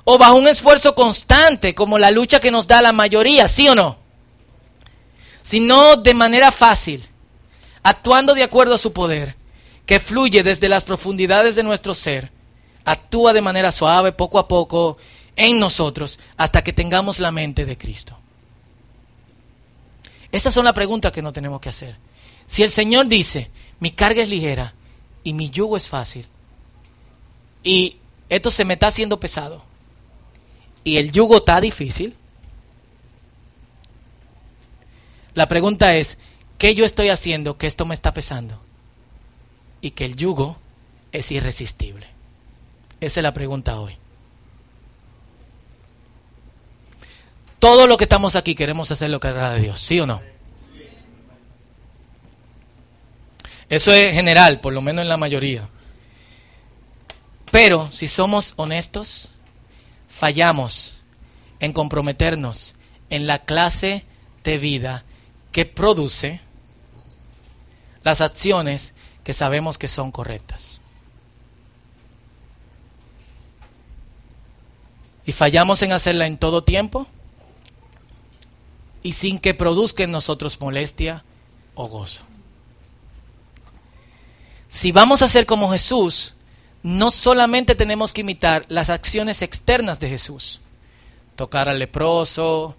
o 0.05 0.17
bajo 0.17 0.35
un 0.35 0.47
esfuerzo 0.47 0.95
constante 0.95 1.75
como 1.75 1.99
la 1.99 2.09
lucha 2.09 2.39
que 2.39 2.51
nos 2.51 2.67
da 2.67 2.81
la 2.81 2.93
mayoría, 2.93 3.49
¿sí 3.49 3.67
o 3.67 3.75
no? 3.75 3.97
Sino 5.43 5.97
de 5.97 6.13
manera 6.13 6.53
fácil, 6.53 7.05
actuando 7.83 8.33
de 8.33 8.43
acuerdo 8.43 8.75
a 8.75 8.77
su 8.77 8.93
poder 8.93 9.38
que 9.89 9.99
fluye 9.99 10.43
desde 10.43 10.69
las 10.69 10.85
profundidades 10.85 11.55
de 11.55 11.63
nuestro 11.63 11.95
ser, 11.95 12.31
actúa 12.85 13.33
de 13.33 13.41
manera 13.41 13.71
suave, 13.71 14.11
poco 14.11 14.37
a 14.37 14.47
poco, 14.47 14.97
en 15.35 15.57
nosotros, 15.57 16.19
hasta 16.37 16.63
que 16.63 16.73
tengamos 16.73 17.19
la 17.19 17.31
mente 17.31 17.65
de 17.65 17.75
Cristo. 17.75 18.15
Esas 20.31 20.53
son 20.53 20.65
las 20.65 20.75
preguntas 20.75 21.11
que 21.11 21.23
no 21.23 21.33
tenemos 21.33 21.59
que 21.59 21.69
hacer. 21.69 21.97
Si 22.45 22.61
el 22.61 22.69
Señor 22.69 23.07
dice, 23.07 23.49
mi 23.79 23.89
carga 23.89 24.21
es 24.21 24.29
ligera 24.29 24.75
y 25.23 25.33
mi 25.33 25.49
yugo 25.49 25.75
es 25.75 25.87
fácil, 25.87 26.27
y 27.63 27.97
esto 28.29 28.51
se 28.51 28.65
me 28.65 28.75
está 28.75 28.89
haciendo 28.89 29.19
pesado, 29.19 29.63
y 30.83 30.97
el 30.97 31.11
yugo 31.11 31.37
está 31.37 31.59
difícil, 31.59 32.15
la 35.33 35.47
pregunta 35.47 35.95
es, 35.95 36.19
¿qué 36.59 36.75
yo 36.75 36.85
estoy 36.85 37.09
haciendo 37.09 37.57
que 37.57 37.65
esto 37.65 37.87
me 37.87 37.95
está 37.95 38.13
pesando? 38.13 38.68
Y 39.81 39.91
que 39.91 40.05
el 40.05 40.15
yugo 40.15 40.57
es 41.11 41.31
irresistible? 41.31 42.07
Esa 43.01 43.19
es 43.19 43.23
la 43.23 43.33
pregunta 43.33 43.79
hoy. 43.79 43.95
Todo 47.59 47.87
lo 47.87 47.97
que 47.97 48.05
estamos 48.05 48.35
aquí 48.35 48.55
queremos 48.55 48.89
hacer 48.91 49.09
lo 49.09 49.19
que 49.19 49.27
agrada 49.27 49.55
a 49.55 49.59
Dios, 49.59 49.79
¿sí 49.79 49.99
o 49.99 50.05
no? 50.05 50.21
Eso 53.69 53.93
es 53.93 54.13
general, 54.13 54.61
por 54.61 54.73
lo 54.73 54.81
menos 54.81 55.03
en 55.03 55.09
la 55.09 55.17
mayoría. 55.17 55.67
Pero 57.51 57.91
si 57.91 58.07
somos 58.07 58.53
honestos, 58.55 59.29
fallamos 60.09 60.95
en 61.59 61.73
comprometernos 61.73 62.75
en 63.09 63.27
la 63.27 63.39
clase 63.39 64.05
de 64.43 64.57
vida 64.57 65.03
que 65.51 65.65
produce 65.65 66.41
las 68.03 68.21
acciones 68.21 68.93
que 69.29 69.33
sabemos 69.33 69.77
que 69.77 69.87
son 69.87 70.09
correctas. 70.09 70.81
Y 75.23 75.33
fallamos 75.33 75.83
en 75.83 75.91
hacerla 75.91 76.25
en 76.25 76.39
todo 76.39 76.63
tiempo 76.63 77.05
y 79.03 79.13
sin 79.13 79.37
que 79.37 79.53
produzca 79.53 80.01
en 80.01 80.09
nosotros 80.09 80.59
molestia 80.59 81.23
o 81.75 81.87
gozo. 81.87 82.23
Si 84.67 84.91
vamos 84.91 85.21
a 85.21 85.27
ser 85.27 85.45
como 85.45 85.71
Jesús, 85.71 86.33
no 86.81 87.11
solamente 87.11 87.75
tenemos 87.75 88.13
que 88.13 88.21
imitar 88.21 88.65
las 88.67 88.89
acciones 88.89 89.43
externas 89.43 89.99
de 89.99 90.09
Jesús, 90.09 90.59
tocar 91.35 91.69
al 91.69 91.77
leproso, 91.77 92.75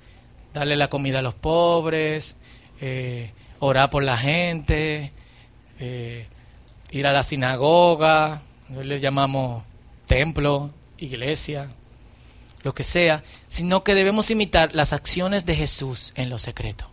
darle 0.53 0.75
la 0.75 0.91
comida 0.91 1.21
a 1.21 1.23
los 1.23 1.35
pobres, 1.35 2.35
eh, 2.81 3.31
orar 3.61 3.89
por 3.89 4.03
la 4.03 4.17
gente, 4.17 5.13
eh, 5.79 6.27
ir 6.91 7.07
a 7.07 7.13
la 7.13 7.23
sinagoga, 7.23 8.43
le 8.69 9.01
llamamos 9.01 9.63
templo, 10.07 10.71
iglesia, 10.99 11.71
lo 12.63 12.75
que 12.75 12.85
sea, 12.85 13.25
sino 13.49 13.85
que 13.85 13.95
debemos 13.95 14.31
imitar 14.31 14.75
las 14.75 14.93
acciones 14.93 15.47
de 15.47 15.57
Jesús 15.57 16.13
en 16.17 16.31
lo 16.31 16.39
secreto. 16.39 16.87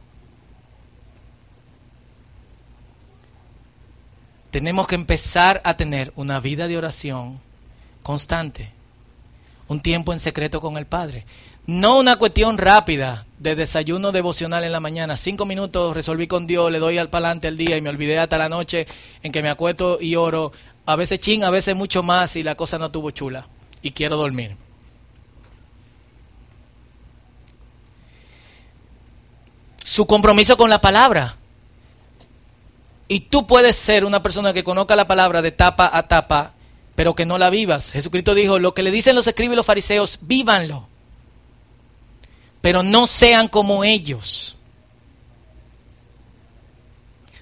Tenemos 4.51 4.87
que 4.87 4.95
empezar 4.95 5.61
a 5.65 5.75
tener 5.75 6.13
una 6.15 6.39
vida 6.39 6.67
de 6.67 6.77
oración 6.77 7.39
constante, 8.01 8.71
un 9.67 9.81
tiempo 9.81 10.13
en 10.13 10.19
secreto 10.19 10.61
con 10.61 10.77
el 10.77 10.85
Padre. 10.85 11.25
No 11.67 11.99
una 11.99 12.15
cuestión 12.15 12.57
rápida 12.57 13.25
de 13.39 13.57
desayuno 13.57 14.13
devocional 14.13 14.63
en 14.63 14.71
la 14.71 14.79
mañana. 14.79 15.17
Cinco 15.17 15.45
minutos 15.45 15.93
resolví 15.93 16.25
con 16.25 16.47
Dios, 16.47 16.71
le 16.71 16.79
doy 16.79 16.97
al 16.97 17.09
palante 17.09 17.49
al 17.49 17.57
día 17.57 17.75
y 17.75 17.81
me 17.81 17.89
olvidé 17.89 18.17
hasta 18.19 18.37
la 18.37 18.47
noche 18.47 18.87
en 19.21 19.33
que 19.33 19.41
me 19.41 19.49
acuesto 19.49 19.99
y 19.99 20.15
oro. 20.15 20.53
A 20.85 20.95
veces 20.95 21.19
ching, 21.19 21.43
a 21.43 21.49
veces 21.49 21.75
mucho 21.75 22.03
más 22.03 22.37
y 22.37 22.43
la 22.43 22.55
cosa 22.55 22.79
no 22.79 22.89
tuvo 22.89 23.11
chula. 23.11 23.47
Y 23.81 23.91
quiero 23.91 24.15
dormir. 24.15 24.55
Su 29.83 30.07
compromiso 30.07 30.55
con 30.55 30.69
la 30.69 30.79
palabra. 30.79 31.35
Y 33.09 33.19
tú 33.19 33.45
puedes 33.45 33.75
ser 33.75 34.05
una 34.05 34.23
persona 34.23 34.53
que 34.53 34.63
conozca 34.63 34.95
la 34.95 35.07
palabra 35.07 35.41
de 35.41 35.51
tapa 35.51 35.89
a 35.91 36.07
tapa, 36.07 36.53
pero 36.95 37.13
que 37.13 37.25
no 37.25 37.37
la 37.37 37.49
vivas. 37.49 37.91
Jesucristo 37.91 38.35
dijo, 38.35 38.57
lo 38.57 38.73
que 38.73 38.83
le 38.83 38.91
dicen 38.91 39.17
los 39.17 39.27
escribas 39.27 39.53
y 39.53 39.57
los 39.57 39.65
fariseos, 39.65 40.19
vívanlo 40.21 40.87
pero 42.67 42.83
no 42.83 43.07
sean 43.07 43.47
como 43.47 43.85
ellos. 43.85 44.57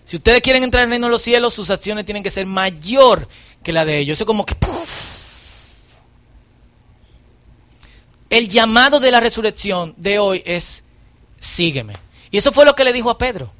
Si 0.03 0.17
ustedes 0.17 0.39
quieren 0.43 0.63
entrar 0.63 0.83
en 0.83 0.89
el 0.89 0.91
reino 0.91 1.07
de 1.07 1.11
los 1.13 1.23
cielos, 1.23 1.51
sus 1.51 1.71
acciones 1.71 2.05
tienen 2.05 2.21
que 2.21 2.29
ser 2.29 2.45
mayor 2.45 3.27
que 3.63 3.73
la 3.73 3.85
de 3.85 3.97
ellos. 3.97 4.17
Eso 4.17 4.23
es 4.23 4.27
como 4.27 4.45
que... 4.45 4.55
El 8.29 8.47
llamado 8.47 8.99
de 8.99 9.09
la 9.09 9.19
resurrección 9.19 9.95
de 9.97 10.19
hoy 10.19 10.43
es, 10.45 10.83
sígueme. 11.39 11.95
Y 12.29 12.37
eso 12.37 12.51
fue 12.51 12.63
lo 12.63 12.75
que 12.75 12.83
le 12.83 12.93
dijo 12.93 13.09
a 13.09 13.17
Pedro. 13.17 13.51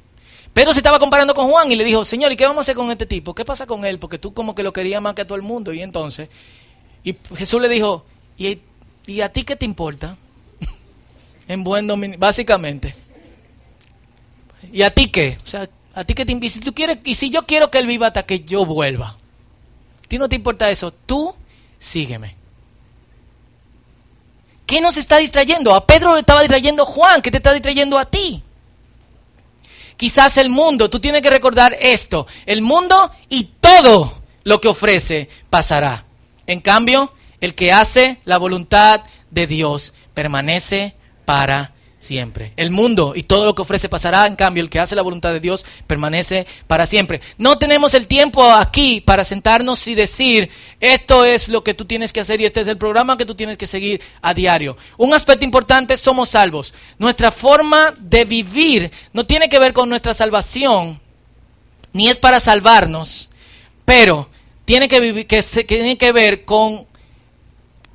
Pedro 0.52 0.70
se 0.70 0.78
estaba 0.78 1.00
comparando 1.00 1.34
con 1.34 1.50
Juan 1.50 1.72
y 1.72 1.74
le 1.74 1.82
dijo, 1.82 2.04
Señor, 2.04 2.30
¿y 2.30 2.36
qué 2.36 2.46
vamos 2.46 2.58
a 2.58 2.60
hacer 2.60 2.76
con 2.76 2.92
este 2.92 3.06
tipo? 3.06 3.34
¿Qué 3.34 3.44
pasa 3.44 3.66
con 3.66 3.84
él? 3.84 3.98
Porque 3.98 4.20
tú 4.20 4.32
como 4.32 4.54
que 4.54 4.62
lo 4.62 4.72
querías 4.72 5.02
más 5.02 5.16
que 5.16 5.22
a 5.22 5.26
todo 5.26 5.34
el 5.34 5.42
mundo. 5.42 5.72
Y 5.72 5.82
entonces, 5.82 6.28
y 7.02 7.16
Jesús 7.34 7.60
le 7.60 7.68
dijo, 7.68 8.04
¿y, 8.38 8.60
¿y 9.08 9.20
a 9.20 9.32
ti 9.32 9.42
qué 9.42 9.56
te 9.56 9.64
importa? 9.64 10.16
En 11.48 11.64
buen 11.64 11.86
dominio, 11.86 12.18
básicamente. 12.18 12.94
¿Y 14.72 14.82
a 14.82 14.90
ti 14.90 15.08
qué? 15.08 15.38
O 15.42 15.46
sea, 15.46 15.68
a 15.94 16.04
ti 16.04 16.14
qué 16.14 16.26
te 16.26 16.32
y 16.32 16.48
si 16.48 16.60
tú 16.60 16.74
quieres 16.74 16.98
y 17.04 17.14
si 17.14 17.30
yo 17.30 17.46
quiero 17.46 17.70
que 17.70 17.78
él 17.78 17.86
viva 17.86 18.08
hasta 18.08 18.24
que 18.24 18.40
yo 18.40 18.66
vuelva. 18.66 19.16
¿A 20.04 20.08
ti 20.08 20.18
no 20.18 20.28
te 20.28 20.36
importa 20.36 20.70
eso? 20.70 20.92
Tú 20.92 21.34
sígueme. 21.78 22.34
¿Qué 24.66 24.80
nos 24.80 24.96
está 24.96 25.18
distrayendo? 25.18 25.74
A 25.74 25.86
Pedro 25.86 26.14
le 26.14 26.20
estaba 26.20 26.40
distrayendo 26.40 26.84
Juan, 26.84 27.22
¿qué 27.22 27.30
te 27.30 27.36
está 27.36 27.52
distrayendo 27.52 27.98
a 27.98 28.04
ti? 28.04 28.42
Quizás 29.96 30.36
el 30.36 30.50
mundo, 30.50 30.90
tú 30.90 31.00
tienes 31.00 31.22
que 31.22 31.30
recordar 31.30 31.74
esto, 31.80 32.26
el 32.44 32.60
mundo 32.60 33.10
y 33.28 33.44
todo 33.60 34.20
lo 34.44 34.60
que 34.60 34.68
ofrece 34.68 35.30
pasará. 35.48 36.04
En 36.46 36.60
cambio, 36.60 37.12
el 37.40 37.54
que 37.54 37.72
hace 37.72 38.18
la 38.24 38.38
voluntad 38.38 39.02
de 39.30 39.46
Dios 39.46 39.94
permanece 40.12 40.95
para 41.26 41.72
siempre. 42.06 42.52
El 42.56 42.70
mundo 42.70 43.12
y 43.14 43.24
todo 43.24 43.44
lo 43.44 43.54
que 43.54 43.62
ofrece 43.62 43.88
pasará, 43.88 44.26
en 44.26 44.36
cambio 44.36 44.62
el 44.62 44.70
que 44.70 44.78
hace 44.78 44.94
la 44.94 45.02
voluntad 45.02 45.32
de 45.32 45.40
Dios 45.40 45.66
permanece 45.86 46.46
para 46.66 46.86
siempre. 46.86 47.20
No 47.36 47.58
tenemos 47.58 47.94
el 47.94 48.06
tiempo 48.06 48.42
aquí 48.44 49.00
para 49.00 49.24
sentarnos 49.24 49.86
y 49.88 49.94
decir, 49.94 50.48
esto 50.80 51.24
es 51.24 51.48
lo 51.48 51.64
que 51.64 51.74
tú 51.74 51.84
tienes 51.84 52.12
que 52.12 52.20
hacer 52.20 52.40
y 52.40 52.46
este 52.46 52.60
es 52.62 52.68
el 52.68 52.78
programa 52.78 53.18
que 53.18 53.26
tú 53.26 53.34
tienes 53.34 53.58
que 53.58 53.66
seguir 53.66 54.00
a 54.22 54.32
diario. 54.32 54.76
Un 54.96 55.12
aspecto 55.12 55.44
importante, 55.44 55.96
somos 55.96 56.30
salvos. 56.30 56.72
Nuestra 56.98 57.30
forma 57.30 57.92
de 57.98 58.24
vivir 58.24 58.90
no 59.12 59.26
tiene 59.26 59.48
que 59.48 59.58
ver 59.58 59.72
con 59.72 59.88
nuestra 59.88 60.14
salvación, 60.14 61.00
ni 61.92 62.08
es 62.08 62.18
para 62.18 62.40
salvarnos, 62.40 63.28
pero 63.84 64.28
tiene 64.64 64.88
que, 64.88 65.00
vivir, 65.00 65.26
que, 65.26 65.42
tiene 65.42 65.98
que 65.98 66.12
ver 66.12 66.44
con 66.44 66.86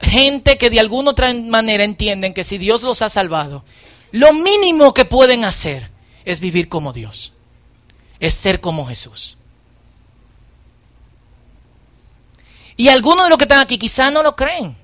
gente 0.02 0.58
que 0.58 0.70
de 0.70 0.80
alguna 0.80 1.12
otra 1.12 1.34
manera 1.34 1.84
entienden 1.84 2.34
que 2.34 2.44
si 2.44 2.58
Dios 2.58 2.84
los 2.84 3.02
ha 3.02 3.10
salvado, 3.10 3.64
lo 4.12 4.34
mínimo 4.34 4.94
que 4.94 5.06
pueden 5.06 5.46
hacer 5.46 5.90
es 6.26 6.40
vivir 6.40 6.70
como 6.70 6.94
Dios, 6.94 7.34
es 8.20 8.34
ser 8.34 8.62
como 8.62 8.86
Jesús. 8.86 9.38
Y 12.78 12.88
algunos 12.88 13.26
de 13.26 13.30
los 13.30 13.38
que 13.38 13.46
están 13.46 13.60
aquí 13.60 13.78
quizás 13.78 14.12
no 14.12 14.24
lo 14.24 14.36
creen. 14.36 14.76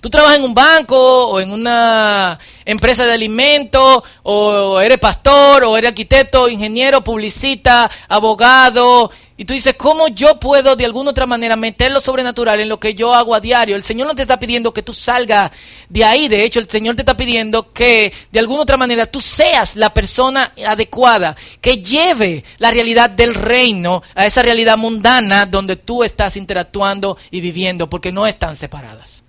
Tú 0.00 0.10
trabajas 0.10 0.38
en 0.38 0.44
un 0.44 0.54
banco 0.54 1.28
o 1.28 1.40
en 1.40 1.50
una 1.50 2.38
empresa 2.64 3.04
de 3.04 3.12
alimentos 3.12 4.02
o 4.22 4.80
eres 4.80 4.98
pastor 4.98 5.64
o 5.64 5.76
eres 5.76 5.88
arquitecto, 5.88 6.48
ingeniero, 6.48 7.02
publicista, 7.02 7.90
abogado, 8.08 9.10
y 9.38 9.44
tú 9.44 9.52
dices, 9.52 9.74
¿cómo 9.76 10.08
yo 10.08 10.40
puedo 10.40 10.76
de 10.76 10.86
alguna 10.86 11.10
otra 11.10 11.26
manera 11.26 11.56
meter 11.56 11.92
lo 11.92 12.00
sobrenatural 12.00 12.58
en 12.58 12.70
lo 12.70 12.80
que 12.80 12.94
yo 12.94 13.12
hago 13.12 13.34
a 13.34 13.40
diario? 13.40 13.76
El 13.76 13.84
Señor 13.84 14.06
no 14.06 14.14
te 14.14 14.22
está 14.22 14.38
pidiendo 14.38 14.72
que 14.72 14.82
tú 14.82 14.94
salgas 14.94 15.50
de 15.90 16.04
ahí. 16.04 16.26
De 16.28 16.42
hecho, 16.42 16.58
el 16.58 16.70
Señor 16.70 16.96
te 16.96 17.02
está 17.02 17.18
pidiendo 17.18 17.70
que 17.74 18.14
de 18.32 18.38
alguna 18.38 18.62
otra 18.62 18.78
manera 18.78 19.04
tú 19.04 19.20
seas 19.20 19.76
la 19.76 19.92
persona 19.92 20.54
adecuada, 20.66 21.36
que 21.60 21.82
lleve 21.82 22.44
la 22.56 22.70
realidad 22.70 23.10
del 23.10 23.34
reino 23.34 24.02
a 24.14 24.24
esa 24.24 24.40
realidad 24.40 24.78
mundana 24.78 25.44
donde 25.44 25.76
tú 25.76 26.02
estás 26.02 26.38
interactuando 26.38 27.18
y 27.30 27.42
viviendo, 27.42 27.90
porque 27.90 28.12
no 28.12 28.26
están 28.26 28.56
separadas. 28.56 29.22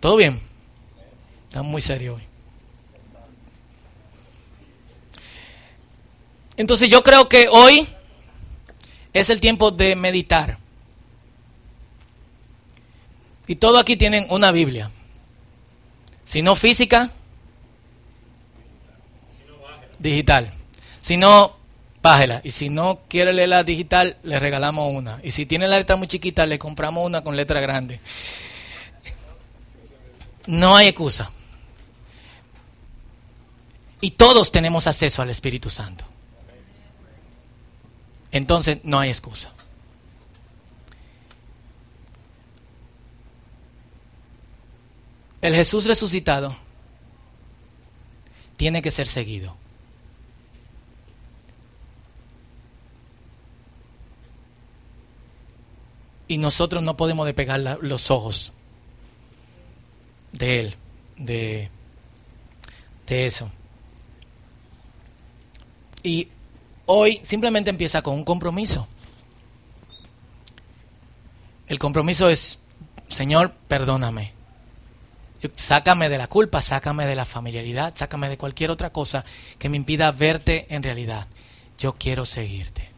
¿Todo 0.00 0.16
bien? 0.16 0.40
Estamos 1.48 1.70
muy 1.70 1.80
serios 1.80 2.16
hoy. 2.16 2.29
Entonces 6.60 6.90
yo 6.90 7.02
creo 7.02 7.26
que 7.26 7.48
hoy 7.48 7.88
es 9.14 9.30
el 9.30 9.40
tiempo 9.40 9.70
de 9.70 9.96
meditar. 9.96 10.58
Y 13.46 13.56
todo 13.56 13.78
aquí 13.78 13.96
tienen 13.96 14.26
una 14.28 14.52
Biblia. 14.52 14.90
Si 16.22 16.42
no 16.42 16.54
física, 16.56 17.12
digital. 19.98 20.52
Si 21.00 21.16
no, 21.16 21.56
bájela. 22.02 22.42
Y 22.44 22.50
si 22.50 22.68
no 22.68 23.00
quiere 23.08 23.32
leerla 23.32 23.64
digital, 23.64 24.18
le 24.22 24.38
regalamos 24.38 24.94
una. 24.94 25.18
Y 25.22 25.30
si 25.30 25.46
tiene 25.46 25.66
la 25.66 25.78
letra 25.78 25.96
muy 25.96 26.08
chiquita, 26.08 26.44
le 26.44 26.58
compramos 26.58 27.06
una 27.06 27.24
con 27.24 27.38
letra 27.38 27.62
grande. 27.62 28.00
No 30.46 30.76
hay 30.76 30.88
excusa. 30.88 31.32
Y 34.02 34.10
todos 34.10 34.52
tenemos 34.52 34.86
acceso 34.86 35.22
al 35.22 35.30
Espíritu 35.30 35.70
Santo 35.70 36.09
entonces 38.32 38.78
no 38.84 38.98
hay 38.98 39.10
excusa. 39.10 39.52
El 45.40 45.54
Jesús 45.54 45.86
resucitado 45.86 46.56
tiene 48.56 48.82
que 48.82 48.90
ser 48.90 49.08
seguido. 49.08 49.56
Y 56.28 56.38
nosotros 56.38 56.82
no 56.82 56.96
podemos 56.96 57.26
despegar 57.26 57.78
los 57.80 58.10
ojos 58.10 58.52
de 60.32 60.60
Él, 60.60 60.76
de, 61.16 61.70
de 63.08 63.26
eso. 63.26 63.50
Y 66.02 66.28
hoy 66.92 67.20
simplemente 67.22 67.70
empieza 67.70 68.02
con 68.02 68.14
un 68.14 68.24
compromiso. 68.24 68.88
El 71.68 71.78
compromiso 71.78 72.28
es, 72.28 72.58
Señor, 73.08 73.54
perdóname. 73.68 74.32
Sácame 75.54 76.08
de 76.08 76.18
la 76.18 76.26
culpa, 76.26 76.60
sácame 76.60 77.06
de 77.06 77.14
la 77.14 77.24
familiaridad, 77.24 77.94
sácame 77.96 78.28
de 78.28 78.36
cualquier 78.36 78.70
otra 78.70 78.90
cosa 78.90 79.24
que 79.58 79.68
me 79.68 79.76
impida 79.76 80.10
verte 80.10 80.66
en 80.68 80.82
realidad. 80.82 81.28
Yo 81.78 81.92
quiero 81.92 82.26
seguirte. 82.26 82.90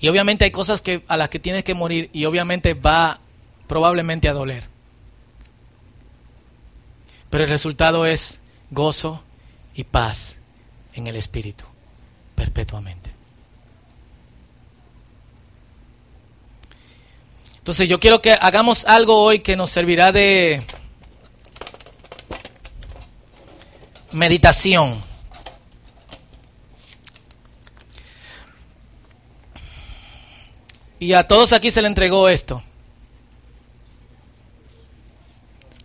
Y 0.00 0.08
obviamente 0.08 0.44
hay 0.44 0.50
cosas 0.50 0.82
que, 0.82 1.04
a 1.06 1.16
las 1.16 1.28
que 1.28 1.38
tienes 1.38 1.62
que 1.62 1.74
morir 1.74 2.10
y 2.12 2.24
obviamente 2.24 2.74
va 2.74 3.20
probablemente 3.68 4.28
a 4.28 4.32
doler. 4.32 4.66
Pero 7.30 7.44
el 7.44 7.50
resultado 7.50 8.04
es 8.04 8.40
gozo 8.70 9.22
y 9.74 9.84
paz 9.84 10.37
en 10.98 11.06
el 11.06 11.16
Espíritu 11.16 11.64
perpetuamente. 12.34 13.10
Entonces 17.58 17.88
yo 17.88 18.00
quiero 18.00 18.22
que 18.22 18.32
hagamos 18.32 18.84
algo 18.84 19.16
hoy 19.16 19.40
que 19.40 19.56
nos 19.56 19.70
servirá 19.70 20.12
de 20.12 20.62
meditación. 24.12 25.02
Y 31.00 31.12
a 31.12 31.28
todos 31.28 31.52
aquí 31.52 31.70
se 31.70 31.82
le 31.82 31.88
entregó 31.88 32.28
esto. 32.28 32.62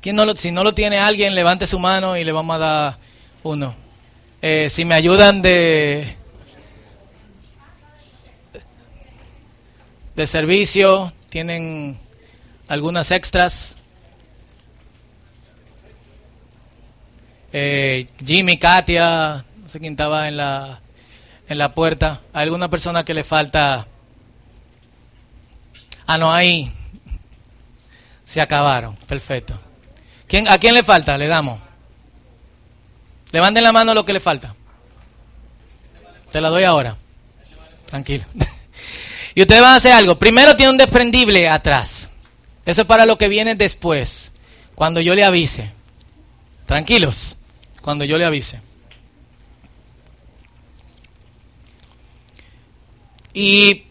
¿Quién 0.02 0.15
no 0.15 0.26
lo, 0.26 0.36
si 0.36 0.52
no 0.52 0.63
lo 0.63 0.73
tiene 0.73 0.97
alguien, 0.99 1.36
levante 1.36 1.67
su 1.67 1.80
mano 1.80 2.17
y 2.17 2.23
le 2.23 2.32
vamos 2.32 2.56
a 2.56 2.60
dar 2.60 2.97
uno. 3.43 3.83
Eh, 4.45 4.69
si 4.69 4.84
me 4.84 4.93
ayudan 4.93 5.41
de, 5.41 6.17
de 10.17 10.27
servicio, 10.27 11.13
tienen 11.29 11.97
algunas 12.67 13.12
extras. 13.12 13.77
Eh, 17.53 18.06
Jimmy, 18.25 18.58
Katia, 18.58 19.45
no 19.62 19.69
sé 19.69 19.79
quién 19.79 19.93
estaba 19.93 20.27
en 20.27 20.36
la, 20.36 20.82
en 21.47 21.58
la 21.58 21.73
puerta. 21.73 22.19
¿Hay 22.34 22.43
alguna 22.43 22.67
persona 22.67 23.06
que 23.06 23.13
le 23.13 23.23
falta? 23.23 23.88
Ah, 26.06 26.17
no, 26.17 26.34
ahí 26.34 26.69
se 28.25 28.41
acabaron. 28.41 28.97
Perfecto. 29.08 29.58
¿Quién, 30.27 30.49
¿A 30.49 30.58
quién 30.58 30.73
le 30.73 30.84
falta? 30.84 31.17
Le 31.17 31.27
damos. 31.27 31.62
Levanten 33.34 33.63
la 33.63 33.72
mano 33.72 33.96
lo 33.96 34.06
que 34.06 34.13
le 34.13 34.19
falta. 34.19 34.56
Te 36.32 36.39
la 36.39 36.50
doy 36.50 36.63
ahora. 36.63 36.96
Tranquilo. 37.88 38.26
y 39.36 39.41
ustedes 39.41 39.62
van 39.62 39.74
a 39.74 39.78
hacer 39.78 39.91
algo. 39.91 40.19
Primero 40.19 40.56
tiene 40.56 40.72
un 40.72 40.78
desprendible 40.78 41.50
atrás. 41.50 42.10
Eso 42.63 42.82
es 42.82 42.88
para 42.88 43.08
lo 43.08 43.17
que 43.17 43.28
viene 43.28 43.56
después. 43.56 44.32
Cuando 44.76 45.02
yo 45.02 45.15
le 45.15 45.26
avise. 45.26 45.72
Tranquilos. 46.67 47.38
Cuando 47.82 48.06
yo 48.06 48.19
le 48.19 48.26
avise. 48.26 48.62
Y 53.34 53.86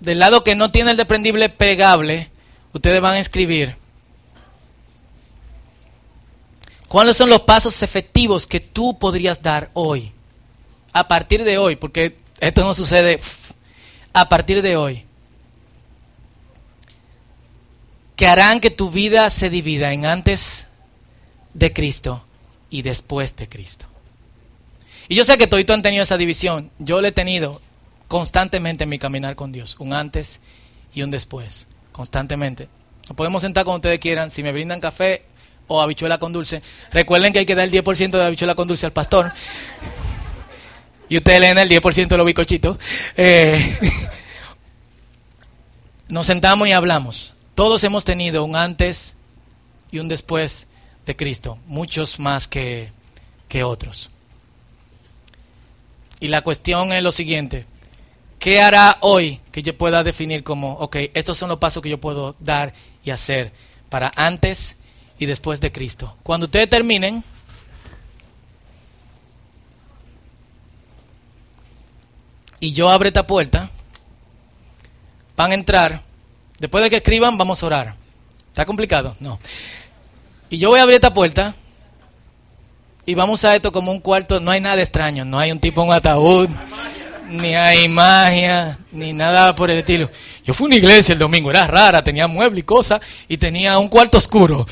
del 0.00 0.18
lado 0.18 0.42
que 0.42 0.56
no 0.56 0.72
tiene 0.72 0.90
el 0.90 0.96
desprendible 0.96 1.48
pegable, 1.48 2.28
ustedes 2.72 3.00
van 3.00 3.14
a 3.14 3.20
escribir 3.20 3.77
¿Cuáles 6.88 7.16
son 7.18 7.28
los 7.28 7.42
pasos 7.42 7.82
efectivos 7.82 8.46
que 8.46 8.60
tú 8.60 8.98
podrías 8.98 9.42
dar 9.42 9.70
hoy? 9.74 10.12
A 10.92 11.06
partir 11.06 11.44
de 11.44 11.58
hoy, 11.58 11.76
porque 11.76 12.16
esto 12.40 12.62
no 12.62 12.72
sucede 12.72 13.20
a 14.14 14.28
partir 14.28 14.62
de 14.62 14.76
hoy. 14.76 15.04
Que 18.16 18.26
harán 18.26 18.60
que 18.60 18.70
tu 18.70 18.90
vida 18.90 19.28
se 19.30 19.50
divida 19.50 19.92
en 19.92 20.06
antes 20.06 20.66
de 21.54 21.72
Cristo 21.72 22.24
y 22.70 22.82
después 22.82 23.36
de 23.36 23.48
Cristo. 23.48 23.86
Y 25.08 25.14
yo 25.14 25.24
sé 25.24 25.38
que 25.38 25.46
todos 25.46 25.64
han 25.68 25.82
tenido 25.82 26.02
esa 26.02 26.16
división. 26.16 26.70
Yo 26.78 27.00
la 27.00 27.08
he 27.08 27.12
tenido 27.12 27.60
constantemente 28.08 28.84
en 28.84 28.90
mi 28.90 28.98
caminar 28.98 29.36
con 29.36 29.52
Dios. 29.52 29.76
Un 29.78 29.92
antes 29.92 30.40
y 30.94 31.02
un 31.02 31.10
después. 31.10 31.66
Constantemente. 31.92 32.68
Nos 33.08 33.16
podemos 33.16 33.42
sentar 33.42 33.64
como 33.64 33.76
ustedes 33.76 34.00
quieran. 34.00 34.30
Si 34.30 34.42
me 34.42 34.52
brindan 34.52 34.80
café, 34.80 35.24
o 35.68 35.80
habichuela 35.80 36.18
con 36.18 36.32
dulce. 36.32 36.62
Recuerden 36.90 37.32
que 37.32 37.40
hay 37.40 37.46
que 37.46 37.54
dar 37.54 37.68
el 37.68 37.72
10% 37.72 38.10
de 38.10 38.24
habichuela 38.24 38.54
con 38.54 38.66
dulce 38.66 38.86
al 38.86 38.92
pastor. 38.92 39.32
Y 41.08 41.16
ustedes 41.16 41.40
leen 41.40 41.58
el 41.58 41.68
10% 41.68 42.08
de 42.08 42.16
los 42.16 42.26
bicochitos. 42.26 42.78
Eh, 43.16 43.78
nos 46.08 46.26
sentamos 46.26 46.68
y 46.68 46.72
hablamos. 46.72 47.34
Todos 47.54 47.82
hemos 47.84 48.04
tenido 48.04 48.44
un 48.44 48.56
antes 48.56 49.16
y 49.90 49.98
un 49.98 50.08
después 50.08 50.66
de 51.06 51.16
Cristo, 51.16 51.58
muchos 51.66 52.20
más 52.20 52.46
que, 52.46 52.92
que 53.48 53.64
otros. 53.64 54.10
Y 56.20 56.28
la 56.28 56.42
cuestión 56.42 56.92
es 56.92 57.02
lo 57.02 57.12
siguiente, 57.12 57.64
¿qué 58.38 58.60
hará 58.60 58.98
hoy 59.00 59.40
que 59.52 59.62
yo 59.62 59.76
pueda 59.76 60.04
definir 60.04 60.44
como, 60.44 60.72
ok, 60.74 60.96
estos 61.14 61.38
son 61.38 61.48
los 61.48 61.58
pasos 61.58 61.82
que 61.82 61.88
yo 61.88 61.98
puedo 61.98 62.36
dar 62.40 62.74
y 63.04 63.10
hacer 63.10 63.52
para 63.88 64.12
antes 64.16 64.76
y 65.18 65.26
después 65.26 65.60
de 65.60 65.72
Cristo? 65.72 66.16
Cuando 66.22 66.46
ustedes 66.46 66.68
terminen, 66.70 67.24
y 72.60 72.72
yo 72.72 72.88
abro 72.88 73.08
esta 73.08 73.26
puerta, 73.26 73.70
van 75.36 75.52
a 75.52 75.54
entrar, 75.54 76.02
después 76.58 76.82
de 76.82 76.90
que 76.90 76.96
escriban 76.96 77.38
vamos 77.38 77.62
a 77.62 77.66
orar. 77.66 77.94
¿Está 78.48 78.66
complicado? 78.66 79.16
No. 79.20 79.38
Y 80.50 80.58
yo 80.58 80.70
voy 80.70 80.80
a 80.80 80.82
abrir 80.82 80.96
esta 80.96 81.14
puerta 81.14 81.54
y 83.06 83.14
vamos 83.14 83.44
a 83.44 83.54
esto 83.54 83.70
como 83.70 83.92
un 83.92 84.00
cuarto, 84.00 84.40
no 84.40 84.50
hay 84.50 84.60
nada 84.60 84.82
extraño, 84.82 85.24
no 85.24 85.38
hay 85.38 85.52
un 85.52 85.60
tipo 85.60 85.82
en 85.82 85.88
un 85.88 85.94
ataúd, 85.94 86.48
ni 87.28 87.54
hay 87.54 87.88
magia, 87.88 88.78
ni 88.90 89.12
nada 89.12 89.54
por 89.54 89.70
el 89.70 89.78
estilo. 89.78 90.10
Yo 90.44 90.54
fui 90.54 90.64
a 90.64 90.68
una 90.68 90.76
iglesia 90.76 91.12
el 91.12 91.18
domingo, 91.18 91.50
era 91.50 91.66
rara, 91.66 92.02
tenía 92.02 92.26
muebles 92.26 92.60
y 92.60 92.66
cosas, 92.66 93.00
y 93.28 93.36
tenía 93.36 93.78
un 93.78 93.88
cuarto 93.88 94.18
oscuro. 94.18 94.66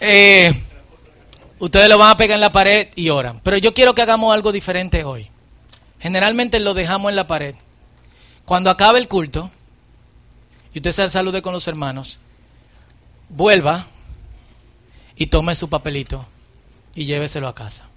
Eh, 0.00 0.52
ustedes 1.58 1.88
lo 1.88 1.98
van 1.98 2.10
a 2.10 2.16
pegar 2.16 2.36
en 2.36 2.40
la 2.40 2.52
pared 2.52 2.88
y 2.94 3.08
oran. 3.08 3.40
Pero 3.40 3.56
yo 3.56 3.72
quiero 3.72 3.94
que 3.94 4.02
hagamos 4.02 4.34
algo 4.34 4.52
diferente 4.52 5.04
hoy. 5.04 5.28
Generalmente 6.00 6.60
lo 6.60 6.74
dejamos 6.74 7.10
en 7.10 7.16
la 7.16 7.26
pared. 7.26 7.54
Cuando 8.44 8.70
acabe 8.70 8.98
el 8.98 9.08
culto, 9.08 9.50
y 10.74 10.78
usted 10.78 10.92
se 10.92 11.10
salude 11.10 11.42
con 11.42 11.52
los 11.52 11.66
hermanos, 11.68 12.18
vuelva 13.28 13.86
y 15.16 15.26
tome 15.26 15.54
su 15.54 15.68
papelito 15.68 16.26
y 16.94 17.06
lléveselo 17.06 17.48
a 17.48 17.54
casa. 17.54 17.88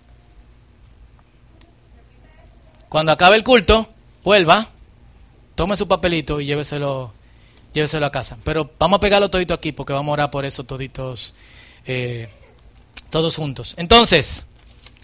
Cuando 2.89 3.11
acabe 3.11 3.35
el 3.35 3.43
culto, 3.43 3.87
vuelva, 4.23 4.67
tome 5.53 5.77
su 5.77 5.87
papelito 5.87 6.41
y 6.41 6.45
lléveselo, 6.45 7.13
lléveselo 7.71 8.07
a 8.07 8.11
casa. 8.11 8.37
Pero 8.43 8.71
vamos 8.79 8.97
a 8.97 8.99
pegarlo 8.99 9.29
todito 9.29 9.53
aquí 9.53 9.71
porque 9.71 9.93
vamos 9.93 10.09
a 10.09 10.13
orar 10.13 10.31
por 10.31 10.43
eso 10.43 10.63
toditos, 10.63 11.35
eh, 11.85 12.29
todos 13.11 13.35
juntos. 13.35 13.75
Entonces, 13.77 14.47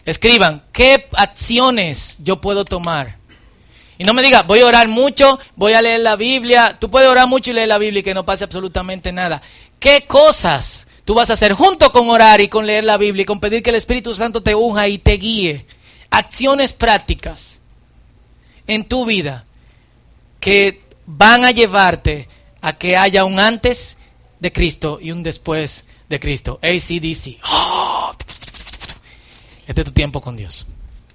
escriban, 0.03 0.63
¿qué 0.73 1.07
acciones 1.13 2.17
yo 2.19 2.41
puedo 2.41 2.65
tomar? 2.65 3.17
Y 3.99 4.03
no 4.03 4.15
me 4.15 4.23
diga, 4.23 4.41
voy 4.41 4.61
a 4.61 4.65
orar 4.65 4.88
mucho, 4.88 5.39
voy 5.55 5.73
a 5.73 5.81
leer 5.81 5.99
la 5.99 6.15
Biblia. 6.15 6.77
Tú 6.79 6.89
puedes 6.89 7.07
orar 7.07 7.27
mucho 7.27 7.51
y 7.51 7.53
leer 7.53 7.67
la 7.67 7.77
Biblia 7.77 7.99
y 7.99 8.03
que 8.03 8.15
no 8.15 8.25
pase 8.25 8.43
absolutamente 8.43 9.11
nada. 9.11 9.43
¿Qué 9.79 10.05
cosas 10.07 10.88
tú 11.05 11.13
vas 11.13 11.29
a 11.29 11.33
hacer 11.33 11.53
junto 11.53 11.91
con 11.91 12.09
orar 12.09 12.41
y 12.41 12.49
con 12.49 12.65
leer 12.65 12.83
la 12.83 12.97
Biblia 12.97 13.21
y 13.21 13.25
con 13.25 13.39
pedir 13.39 13.61
que 13.61 13.69
el 13.69 13.75
Espíritu 13.75 14.15
Santo 14.15 14.41
te 14.41 14.55
unja 14.55 14.88
y 14.88 14.97
te 14.97 15.13
guíe? 15.17 15.67
Acciones 16.09 16.73
prácticas 16.73 17.59
en 18.68 18.86
tu 18.86 19.05
vida 19.05 19.45
que 20.39 20.82
van 21.05 21.45
a 21.45 21.51
llevarte 21.51 22.28
a 22.61 22.74
que 22.74 22.97
haya 22.97 23.26
un 23.26 23.39
antes 23.39 23.97
de 24.39 24.51
Cristo 24.51 24.99
y 25.01 25.11
un 25.11 25.24
después 25.24 25.86
de 26.09 26.20
Cristo. 26.20 26.59
ACDC. 26.61 27.39
Este 29.68 29.82
es 29.82 29.86
tu 29.86 29.93
tiempo 29.93 30.22
con 30.22 30.38
Dios. 30.38 30.68